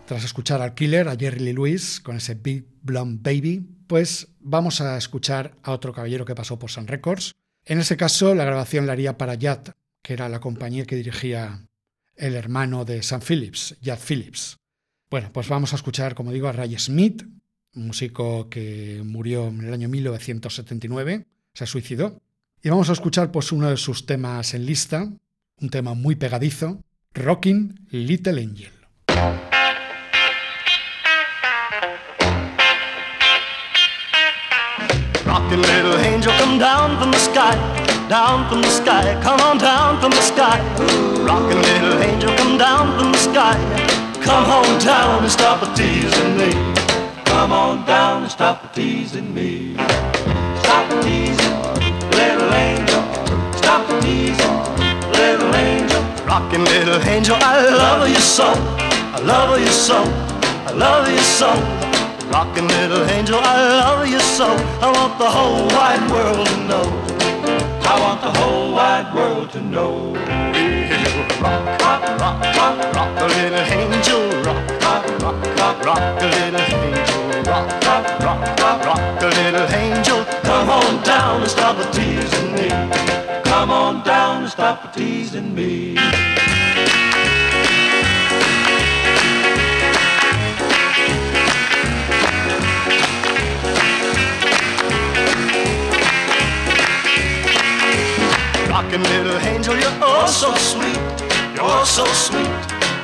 Tras 0.07 0.25
escuchar 0.25 0.63
al 0.63 0.75
Killer, 0.75 1.09
a 1.09 1.17
Jerry 1.17 1.41
Lee 1.41 1.53
Lewis, 1.53 2.01
con 2.01 2.17
ese 2.17 2.35
Big 2.35 2.65
Blonde 2.83 3.21
Baby, 3.23 3.67
pues 3.89 4.29
vamos 4.39 4.81
a 4.81 4.97
escuchar 4.97 5.57
a 5.65 5.73
otro 5.73 5.93
caballero 5.93 6.25
que 6.25 6.37
pasó 6.37 6.61
por 6.61 6.71
Sun 6.71 6.87
Records. 6.87 7.35
En 7.65 7.81
ese 7.81 7.97
caso, 7.97 8.37
la 8.37 8.45
grabación 8.45 8.87
la 8.87 8.93
haría 8.93 9.19
para 9.19 9.35
Yad, 9.35 9.71
que 10.01 10.13
era 10.13 10.29
la 10.29 10.39
compañía 10.39 10.87
que 10.87 10.95
dirigía 10.95 11.67
el 12.15 12.37
hermano 12.37 12.85
de 12.85 13.03
Sam 13.03 13.21
Phillips, 13.21 13.77
Yad 13.81 13.99
Phillips. 13.99 14.59
Bueno, 15.11 15.31
pues 15.33 15.49
vamos 15.49 15.73
a 15.73 15.77
escuchar, 15.77 16.15
como 16.15 16.31
digo, 16.31 16.47
a 16.47 16.53
Ray 16.53 16.79
Smith, 16.79 17.25
un 17.75 17.89
músico 17.89 18.49
que 18.49 19.03
murió 19.05 19.49
en 19.49 19.65
el 19.65 19.73
año 19.73 19.89
1979, 19.89 21.27
se 21.59 21.67
suicidó. 21.67 22.21
Y 22.63 22.69
vamos 22.69 22.89
a 22.89 22.93
escuchar 22.93 23.33
pues 23.33 23.51
uno 23.51 23.69
de 23.69 23.77
sus 23.77 24.07
temas 24.07 24.55
en 24.55 24.65
lista, 24.65 25.09
un 25.61 25.71
tema 25.71 25.95
muy 25.95 26.15
pegadizo, 26.15 26.81
Rocking 27.15 27.89
Little 27.91 28.41
Angel. 28.41 28.71
Rockin' 35.27 35.61
little 35.63 35.99
angel, 35.99 36.33
come 36.39 36.59
down 36.59 36.97
from 36.99 37.11
the 37.11 37.19
sky, 37.19 37.57
down 38.09 38.49
from 38.49 38.63
the 38.63 38.71
sky, 38.71 39.19
come 39.23 39.41
on 39.43 39.59
down 39.59 40.01
from 40.01 40.13
the 40.13 40.23
sky. 40.23 40.61
Rockin' 41.27 41.61
little 41.61 42.03
angel, 42.03 42.31
come 42.37 42.57
down 42.57 42.97
from 42.99 43.13
the 43.13 43.19
sky, 43.19 43.57
come 44.23 44.49
on 44.49 44.79
down 44.79 45.25
and 45.25 45.31
stop 45.31 45.75
teasing 45.75 46.37
me. 46.37 46.53
Come 47.25 47.53
on 47.53 47.85
down 47.85 48.23
and 48.23 48.31
stop 48.31 48.73
teasing 48.75 49.35
me. 49.35 49.77
Angel. 56.29 56.41
Rockin' 56.41 56.65
little 56.65 57.01
angel, 57.09 57.37
I 57.37 57.69
love 57.71 58.09
you 58.09 58.21
so. 58.21 58.45
I 58.45 59.21
love 59.21 59.61
you 59.61 59.67
so. 59.67 60.03
I 60.67 60.73
love 60.73 61.09
you 61.09 61.19
so. 61.19 61.49
Rockin' 62.31 62.69
little 62.69 63.05
angel, 63.11 63.41
I 63.41 63.57
love 63.81 64.09
you 64.09 64.21
so. 64.21 64.47
I 64.81 64.91
want 64.93 65.19
the 65.19 65.31
whole 65.31 65.67
wide 65.69 66.11
world 66.11 66.47
to 66.47 66.57
know. 66.69 66.85
I 67.83 67.99
want 68.01 68.21
the 68.21 68.31
whole 68.39 68.73
wide 68.75 69.15
world 69.15 69.51
to 69.53 69.61
know. 69.61 70.15
Rock, 71.41 71.81
rock, 71.81 72.03
rock, 72.21 72.57
rock, 72.57 72.95
rock, 72.95 73.31
little 73.37 73.59
angel. 73.59 73.88
Down 81.39 81.43
and 81.43 81.51
stop 81.51 81.93
teasing 81.93 82.53
me. 82.55 82.69
Come 83.45 83.71
on 83.71 84.03
down 84.05 84.43
and 84.43 84.51
stop 84.51 84.93
teasing 84.93 85.55
me. 85.55 85.95
Rockin' 98.69 99.03
little 99.03 99.39
angel, 99.39 99.77
you're 99.77 99.89
oh 100.03 100.27
so 100.27 100.55
sweet. 100.55 100.99
You're 101.55 101.87
so 101.87 102.05
sweet. 102.07 102.49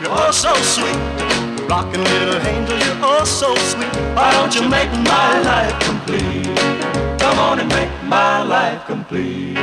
You're 0.03 0.33
so 0.33 0.55
sweet. 0.55 1.69
Rockin' 1.69 2.03
little 2.03 2.41
angel, 2.47 2.79
you're 2.79 2.99
oh 3.03 3.25
so 3.25 3.55
sweet. 3.55 3.95
Why 4.17 4.33
don't 4.33 4.55
you 4.55 4.69
make 4.69 4.91
my 4.91 5.41
life 5.41 5.79
complete? 5.85 6.34
Come 7.35 7.51
on 7.51 7.59
and 7.59 7.69
make 7.69 7.91
my 8.05 8.45
life 8.45 8.87
complete. 8.87 9.57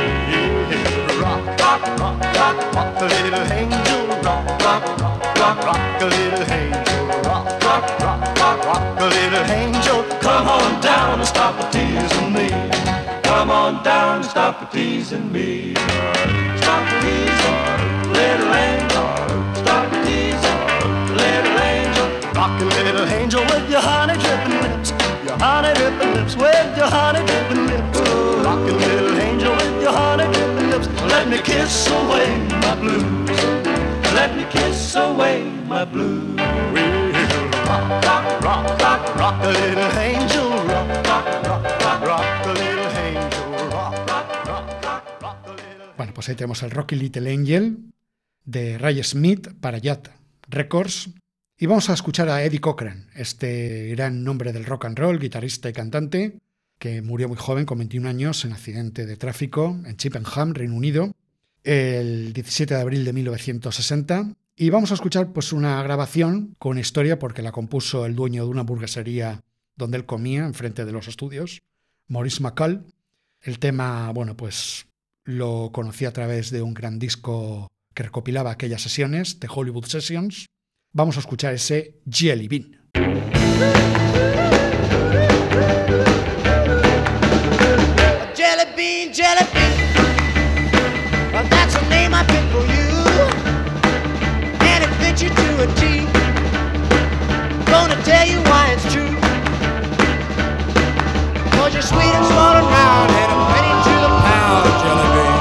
Rock, 1.22 1.40
rock, 1.58 1.80
rock, 1.98 2.20
rock, 2.36 2.74
rock, 2.74 3.00
a 3.00 3.06
little 3.06 3.46
angel. 3.50 4.06
Rock, 4.20 4.44
rock, 4.60 5.00
rock, 5.00 5.36
rock, 5.40 5.64
rock, 5.64 6.02
a 6.02 6.04
little 6.04 6.52
angel. 6.52 7.06
Rock, 7.24 7.46
rock, 7.64 8.00
rock, 8.00 8.36
rock, 8.36 8.64
rock, 8.66 9.00
a 9.00 9.06
little 9.06 9.46
angel. 9.56 10.04
Come 10.20 10.48
on 10.48 10.82
down 10.82 11.20
and 11.20 11.26
stop 11.26 11.58
a 11.60 11.70
teasing 11.72 12.34
me. 12.34 12.50
Come 13.22 13.50
on 13.50 13.82
down 13.82 14.16
and 14.16 14.24
stop 14.26 14.70
teasing 14.70 15.32
me. 15.32 15.72
Stop 16.60 16.84
teasing, 17.00 18.12
little 18.12 18.52
angel. 18.52 19.08
Stop 19.62 19.88
teasing, 20.04 20.60
little 21.16 21.58
angel. 21.72 22.08
Rockin' 22.34 22.68
little 22.68 23.08
angel 23.08 23.40
with 23.46 23.70
your 23.70 23.80
honey 23.80 24.18
dripping 24.20 24.71
with 26.36 26.72
your 26.76 26.86
honey 26.86 27.18
lips. 30.70 30.86
Let 31.08 31.26
me 31.28 31.38
kiss 31.42 31.90
away 31.90 32.38
my 32.62 32.74
blues. 32.76 33.02
Let 34.14 34.36
me 34.36 34.44
kiss 34.50 34.94
away 34.94 35.42
my 35.68 35.84
blues. 35.84 36.36
Bueno, 45.96 46.12
pues 46.14 46.28
ahí 46.28 46.36
tenemos 46.36 46.62
el 46.62 46.70
Rocky 46.70 46.94
Little 46.96 47.32
Angel, 47.32 47.78
de 48.44 48.78
Ray 48.78 49.02
Smith 49.02 49.48
para 49.60 49.78
Yacht 49.78 50.08
Records. 50.48 51.08
Y 51.62 51.66
vamos 51.66 51.88
a 51.90 51.92
escuchar 51.92 52.28
a 52.28 52.42
Eddie 52.42 52.60
Cochran, 52.60 53.06
este 53.14 53.90
gran 53.90 54.24
nombre 54.24 54.52
del 54.52 54.64
rock 54.64 54.86
and 54.86 54.98
roll, 54.98 55.20
guitarrista 55.20 55.68
y 55.68 55.72
cantante, 55.72 56.40
que 56.76 57.02
murió 57.02 57.28
muy 57.28 57.36
joven, 57.36 57.66
con 57.66 57.78
21 57.78 58.08
años, 58.08 58.44
en 58.44 58.52
accidente 58.52 59.06
de 59.06 59.16
tráfico 59.16 59.78
en 59.86 59.96
Chippenham, 59.96 60.54
Reino 60.54 60.74
Unido, 60.74 61.14
el 61.62 62.32
17 62.32 62.74
de 62.74 62.80
abril 62.80 63.04
de 63.04 63.12
1960. 63.12 64.34
Y 64.56 64.70
vamos 64.70 64.90
a 64.90 64.94
escuchar 64.94 65.32
pues, 65.32 65.52
una 65.52 65.80
grabación 65.84 66.56
con 66.58 66.78
historia, 66.78 67.20
porque 67.20 67.42
la 67.42 67.52
compuso 67.52 68.06
el 68.06 68.16
dueño 68.16 68.42
de 68.42 68.50
una 68.50 68.62
hamburguesería 68.62 69.44
donde 69.76 69.98
él 69.98 70.04
comía, 70.04 70.44
enfrente 70.44 70.84
de 70.84 70.90
los 70.90 71.06
estudios, 71.06 71.62
Maurice 72.08 72.42
McCall. 72.42 72.86
El 73.40 73.60
tema, 73.60 74.10
bueno, 74.10 74.36
pues 74.36 74.88
lo 75.22 75.70
conocí 75.72 76.06
a 76.06 76.12
través 76.12 76.50
de 76.50 76.60
un 76.60 76.74
gran 76.74 76.98
disco 76.98 77.70
que 77.94 78.02
recopilaba 78.02 78.50
aquellas 78.50 78.82
sesiones, 78.82 79.38
de 79.38 79.48
Hollywood 79.48 79.84
Sessions. 79.84 80.48
Vamos 80.94 81.16
a 81.16 81.20
escuchar 81.20 81.54
ese 81.54 82.02
Jelly 82.06 82.48
Bean. 82.48 82.76
Jelly 88.34 88.66
bean, 88.76 89.10
jelly 89.10 89.46
bean. 89.54 89.72
Well, 91.32 91.46
that's 91.48 91.74
the 91.76 91.88
name 91.88 92.12
I 92.12 92.24
picked 92.24 92.52
for 92.52 92.66
you. 92.74 92.88
And 94.68 94.84
it 94.84 94.90
fits 95.00 95.22
you 95.22 95.30
to 95.30 95.62
a 95.62 95.66
T. 95.80 96.04
Gonna 97.70 97.96
tell 98.04 98.28
you 98.28 98.42
why 98.50 98.72
it's 98.74 98.92
you're 101.72 101.80
sweet 101.80 102.02
and 102.02 102.26
small 102.26 102.54
and 102.54 102.66
round 102.66 103.10
and 103.10 103.32
a 103.32 103.36
penny 103.48 103.72
to 103.86 103.94
the 104.04 104.10
pound, 104.28 104.64
jelly 104.82 105.08
bean. 105.16 105.40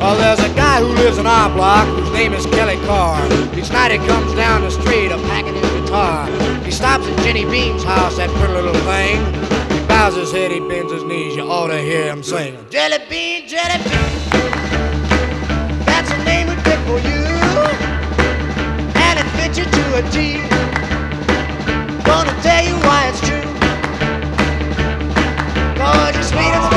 Well, 0.00 0.16
there's 0.16 0.40
a 0.40 0.48
guy 0.54 0.80
who 0.80 0.86
lives 0.86 1.18
in 1.18 1.26
our 1.26 1.50
block 1.50 2.05
name 2.16 2.32
is 2.32 2.46
Kelly 2.46 2.76
Carr. 2.86 3.22
Each 3.54 3.70
night 3.70 3.92
he 3.92 3.98
comes 3.98 4.32
down 4.34 4.62
the 4.62 4.70
street 4.70 5.12
a 5.12 5.18
packing 5.28 5.54
his 5.54 5.70
guitar. 5.82 6.26
He 6.64 6.70
stops 6.70 7.06
at 7.06 7.18
Jenny 7.22 7.44
Bean's 7.44 7.84
house, 7.84 8.16
that 8.16 8.30
pretty 8.30 8.54
little 8.54 8.72
thing. 8.88 9.18
He 9.70 9.86
bows 9.86 10.16
his 10.16 10.32
head, 10.32 10.50
he 10.50 10.60
bends 10.60 10.90
his 10.90 11.04
knees, 11.04 11.36
you 11.36 11.42
ought 11.42 11.68
to 11.68 11.78
hear 11.78 12.10
him 12.10 12.22
sing. 12.22 12.56
Jelly 12.70 12.98
bean, 13.10 13.46
jelly 13.46 13.78
bean. 13.84 14.30
That's 15.84 16.10
the 16.10 16.24
name 16.24 16.48
we 16.48 16.56
pick 16.64 16.80
for 16.88 16.98
you. 17.04 17.20
And 18.96 19.18
it 19.20 19.28
fits 19.36 19.58
you 19.58 19.66
to 19.66 19.84
a 19.98 20.02
T. 20.10 20.40
Gonna 22.02 22.34
tell 22.40 22.64
you 22.64 22.76
why 22.86 23.10
it's 23.10 23.20
true. 23.20 23.44
Cause 25.76 26.14
you're 26.14 26.24
sweet 26.24 26.75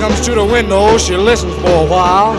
comes 0.00 0.24
to 0.24 0.34
the 0.34 0.44
window, 0.44 0.96
she 0.96 1.14
listens 1.14 1.54
for 1.56 1.84
a 1.84 1.86
while. 1.86 2.32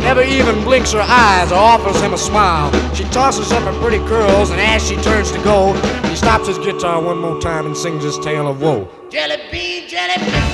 Never 0.00 0.22
even 0.22 0.62
blinks 0.62 0.92
her 0.92 1.00
eyes 1.00 1.50
or 1.50 1.56
offers 1.56 1.98
him 2.02 2.12
a 2.12 2.18
smile. 2.18 2.70
She 2.94 3.04
tosses 3.04 3.50
up 3.52 3.62
her 3.62 3.72
pretty 3.80 4.04
curls, 4.04 4.50
and 4.50 4.60
as 4.60 4.86
she 4.86 4.96
turns 4.96 5.32
to 5.32 5.38
go, 5.42 5.72
he 6.10 6.14
stops 6.14 6.46
his 6.46 6.58
guitar 6.58 7.02
one 7.02 7.18
more 7.18 7.40
time 7.40 7.64
and 7.64 7.74
sings 7.74 8.04
his 8.04 8.18
tale 8.18 8.46
of 8.46 8.60
woe. 8.60 8.86
Jelly 9.08 9.38
bean, 9.50 9.88
jelly 9.88 10.18
bean. 10.18 10.44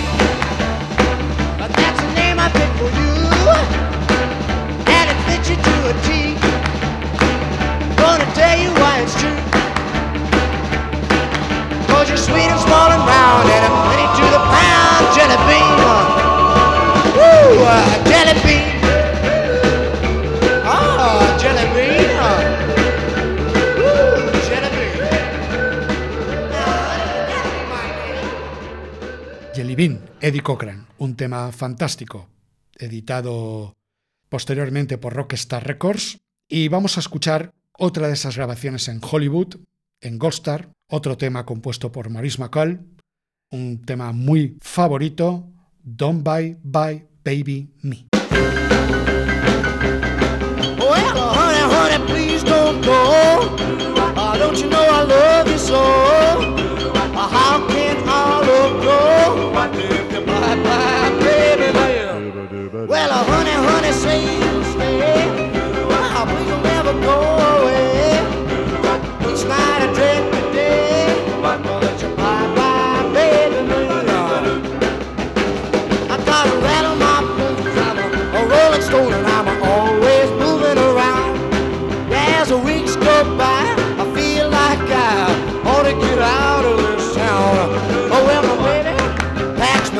But 1.58 1.74
that's 1.74 1.98
the 2.00 2.14
name 2.14 2.38
I 2.38 2.48
picked 2.54 2.78
for 2.78 2.90
you. 2.94 3.10
And 4.86 5.06
it 5.10 5.18
fits 5.26 5.50
you 5.50 5.58
to 5.58 5.74
a 5.90 5.94
T. 6.06 6.38
Gonna 7.98 8.28
tell 8.38 8.56
you 8.62 8.70
why 8.78 9.02
it's 9.02 9.18
true. 9.18 9.34
Cause 11.90 12.08
you're 12.08 12.22
sweet 12.22 12.46
and 12.46 12.60
small 12.60 12.86
and 12.94 13.02
round, 13.02 13.50
and 13.50 13.66
a 13.66 13.72
penny 13.90 14.06
to 14.14 14.24
the 14.30 14.42
pound, 14.46 15.02
jelly 15.18 15.38
bean. 15.50 16.11
Ah. 17.45 18.03
Jelly 29.55 29.74
Bean, 29.74 30.01
Eddie 30.20 30.40
Cochran, 30.40 30.86
un 30.99 31.14
tema 31.14 31.53
fantástico, 31.53 32.26
editado 32.74 33.74
posteriormente 34.30 34.97
por 34.97 35.12
Rockstar 35.12 35.66
Records. 35.66 36.18
Y 36.49 36.68
vamos 36.68 36.97
a 36.97 37.01
escuchar 37.01 37.53
otra 37.78 38.09
de 38.09 38.14
esas 38.14 38.36
grabaciones 38.36 38.88
en 38.88 39.01
Hollywood, 39.03 39.57
en 40.01 40.18
Goldstar, 40.18 40.72
otro 40.88 41.18
tema 41.18 41.45
compuesto 41.45 41.93
por 41.93 42.09
Maurice 42.09 42.40
McCall, 42.40 42.86
un 43.51 43.82
tema 43.82 44.12
muy 44.12 44.57
favorito, 44.62 45.49
Don't 45.82 46.24
Buy, 46.24 46.57
Buy, 46.62 47.07
Baby 47.24 47.68
Me. 47.82 48.08
Well, 50.78 51.16
honey, 51.38 51.64
honey, 51.74 52.06
please 52.06 52.42
don't 52.42 52.82
go. 52.82 53.54
Uh, 54.16 54.36
don't 54.38 54.58
you 54.58 54.68
know 54.68 54.82
I 54.82 55.02
love 55.04 55.48
you 55.48 55.58
so? 55.58 55.76
Uh, 55.76 57.28
how 57.28 57.66
can 57.68 57.96
our 58.08 58.42
love 58.44 58.82
go? 58.82 58.98
If 59.78 60.12
you 60.12 60.20
bye 60.26 60.56
bye, 60.64 61.10
baby, 61.20 61.72
baby. 61.72 62.86
Well, 62.86 63.10
uh, 63.10 63.24
honey, 63.24 63.50
honey, 63.52 63.92
say 63.92 64.41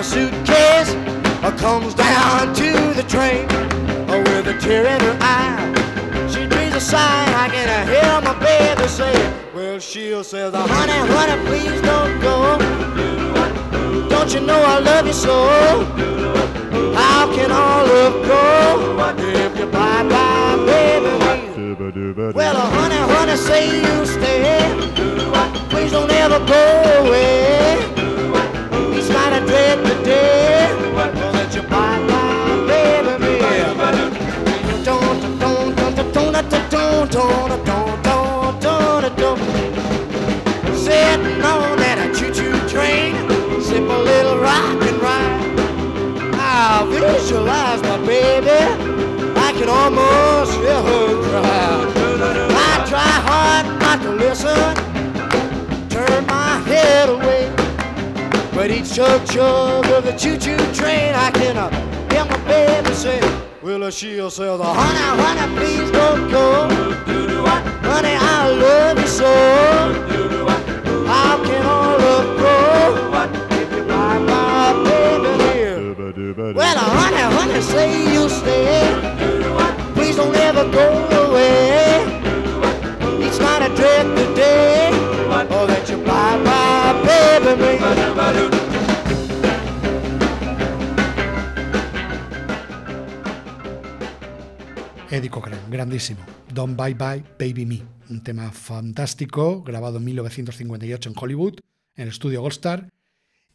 baby 0.03 0.31
suitcase, 0.31 0.95
or 1.45 1.53
comes 1.59 1.95
down 1.95 2.55
to 2.55 2.73
the 2.95 3.05
train, 3.09 3.47
oh, 4.09 4.19
with 4.19 4.47
a 4.49 4.59
tear 4.61 4.87
in 4.87 5.01
her 5.01 5.19
eye. 5.21 6.29
She 6.29 6.47
breathes 6.47 6.77
a 6.77 6.81
sigh, 6.81 6.99
I 6.99 7.49
can 7.49 7.87
hear 7.87 8.21
my 8.23 8.39
baby 8.39 8.89
say, 8.89 9.13
Well, 9.55 9.79
she'll 9.79 10.25
say, 10.25 10.51
Honey, 10.51 10.93
honey, 11.13 11.47
please 11.47 11.81
don't 11.83 12.21
go. 12.21 12.59
Don't 14.09 14.33
you 14.35 14.41
know 14.41 14.61
I 14.63 14.79
love 14.79 15.07
you 15.07 15.13
so? 15.13 15.85
How 16.95 17.33
can 17.35 17.51
all 17.51 17.87
love 17.87 18.27
go 18.27 19.15
if 19.19 19.59
you 19.59 19.67
bye 19.67 20.03
bye, 20.09 20.57
baby? 20.67 21.13
Well, 22.35 22.57
uh, 22.57 22.71
honey, 22.71 22.97
honey, 22.97 23.37
say 23.37 23.81
you 23.81 24.07
stay. 24.07 24.43
Please 25.71 25.93
don't 25.93 26.11
ever 26.11 26.39
go 26.47 27.07
away. 27.07 28.02
The 29.73 30.03
day 30.05 30.69
you 31.55 31.63
bye 31.63 31.99
bye, 32.07 32.67
baby. 32.69 33.39
Don't, 34.85 35.39
don't, 35.41 35.75
don't, 35.75 36.13
don't, 36.13 36.13
don't, 36.13 36.71
don't, 36.71 37.11
don't, 37.11 37.65
don't, 37.65 38.03
don't, 38.05 38.61
don't, 38.61 39.17
don't. 39.17 39.41
Sitting 40.77 41.41
on 41.43 41.79
that 41.79 42.15
choo-choo 42.15 42.53
train, 42.69 43.15
little 43.27 44.39
rock 44.39 44.83
and. 44.83 45.03
I 46.35 46.85
visualize 46.91 47.81
my 47.83 47.97
baby. 48.07 48.51
I 49.41 49.53
can 49.53 49.71
almost 49.71 50.53
hear 50.59 50.83
her 50.83 51.23
cry. 51.31 51.73
I 52.51 52.85
try 52.87 53.13
hard 53.29 53.81
not 53.81 54.03
to 54.03 54.11
listen, 54.11 55.89
turn 55.89 56.27
my 56.27 56.59
head 56.67 57.09
away. 57.09 57.62
But 58.63 58.71
each 58.71 58.95
chug 58.95 59.27
chug 59.27 59.85
of 59.87 60.05
the 60.05 60.13
choo 60.13 60.39
choo 60.39 60.57
train, 60.73 61.17
I 61.17 61.33
can 61.33 61.57
uh, 61.57 61.69
hear 62.13 62.25
my 62.25 62.39
baby 62.47 62.95
say, 62.95 63.21
Well, 63.61 63.83
uh, 63.83 63.91
she'll 63.91 64.31
say, 64.31 64.45
the 64.45 64.63
honey, 64.63 65.21
honey, 65.21 65.57
please 65.59 65.91
don't 65.91 66.31
go. 66.31 66.69
Honey, 67.83 68.15
I 68.15 68.53
love 68.53 69.01
you 69.01 69.07
so. 69.09 69.33
How 71.09 71.43
can 71.43 71.67
all 71.67 71.99
love 71.99 72.39
go 72.39 73.57
if 73.57 73.73
you 73.73 73.83
buy 73.83 74.19
my 74.21 74.73
baby 74.85 75.43
here? 75.43 76.55
Well, 76.55 76.79
uh, 76.79 77.01
honey, 77.01 77.35
honey, 77.35 77.63
say 77.63 78.13
you'll 78.13 78.29
stay. 78.29 78.95
Please 79.95 80.15
don't 80.15 80.37
ever 80.37 80.71
go 80.71 80.87
away. 81.27 81.99
Each 83.27 83.41
night 83.41 83.63
I 83.63 83.75
dread 83.75 84.07
the 84.17 84.33
day. 84.37 84.63
Oh, 87.85 87.92
Eddie 95.13 95.29
Cochran, 95.29 95.61
grandísimo. 95.71 96.21
Don't 96.55 96.75
Bye 96.75 96.95
Bye 96.95 97.23
Baby 97.39 97.67
Me, 97.67 97.83
un 98.09 98.23
tema 98.23 98.51
fantástico, 98.51 99.63
grabado 99.63 99.99
en 99.99 100.05
1958 100.05 101.11
en 101.11 101.15
Hollywood, 101.19 101.59
en 101.97 102.05
el 102.05 102.09
estudio 102.09 102.41
Goldstar. 102.41 102.91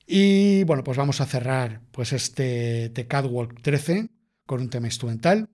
Y 0.05 0.63
bueno, 0.65 0.84
pues 0.84 0.97
vamos 0.97 1.20
a 1.20 1.26
cerrar 1.26 1.82
pues 1.91 2.13
este 2.13 2.91
The 2.93 3.07
Catwalk 3.07 3.59
13 3.61 4.09
con 4.45 4.61
un 4.61 4.70
tema 4.70 4.86
instrumental. 4.86 5.49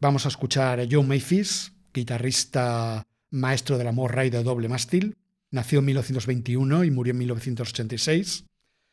Vamos 0.00 0.26
a 0.26 0.28
escuchar 0.28 0.78
a 0.78 0.86
John 0.88 1.08
Mayfis, 1.08 1.72
guitarrista 1.92 3.04
maestro 3.30 3.78
del 3.78 3.88
amor 3.88 4.14
rey 4.14 4.30
de 4.30 4.44
doble 4.44 4.68
mástil. 4.68 5.16
Nació 5.50 5.80
en 5.80 5.86
1921 5.86 6.84
y 6.84 6.90
murió 6.92 7.10
en 7.10 7.18
1986. 7.18 8.44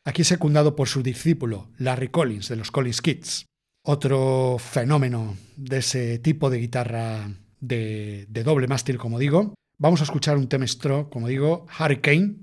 Aquí 0.06 0.22
secundado 0.22 0.76
por 0.76 0.88
su 0.88 1.02
discípulo 1.02 1.66
Larry 1.78 2.08
Collins 2.10 2.48
de 2.48 2.54
los 2.54 2.70
Collins 2.70 3.02
Kids, 3.02 3.46
otro 3.84 4.56
fenómeno 4.60 5.36
de 5.56 5.78
ese 5.78 6.20
tipo 6.20 6.48
de 6.48 6.58
guitarra 6.58 7.28
de, 7.58 8.24
doble 8.28 8.68
mástil, 8.68 8.98
como 8.98 9.18
digo. 9.18 9.54
Vamos 9.78 10.00
a 10.00 10.04
escuchar 10.04 10.36
un 10.36 10.48
temestro, 10.48 11.10
como 11.10 11.26
digo, 11.26 11.66
Hurricane, 11.76 12.36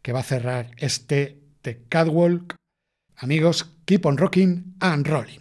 que 0.00 0.12
va 0.12 0.20
a 0.20 0.22
cerrar 0.22 0.70
este 0.78 1.38
The 1.60 1.82
Catwalk. 1.90 2.56
Amigos, 3.16 3.76
keep 3.84 4.06
on 4.06 4.16
rocking 4.16 4.76
and 4.80 5.06
rolling. 5.06 5.40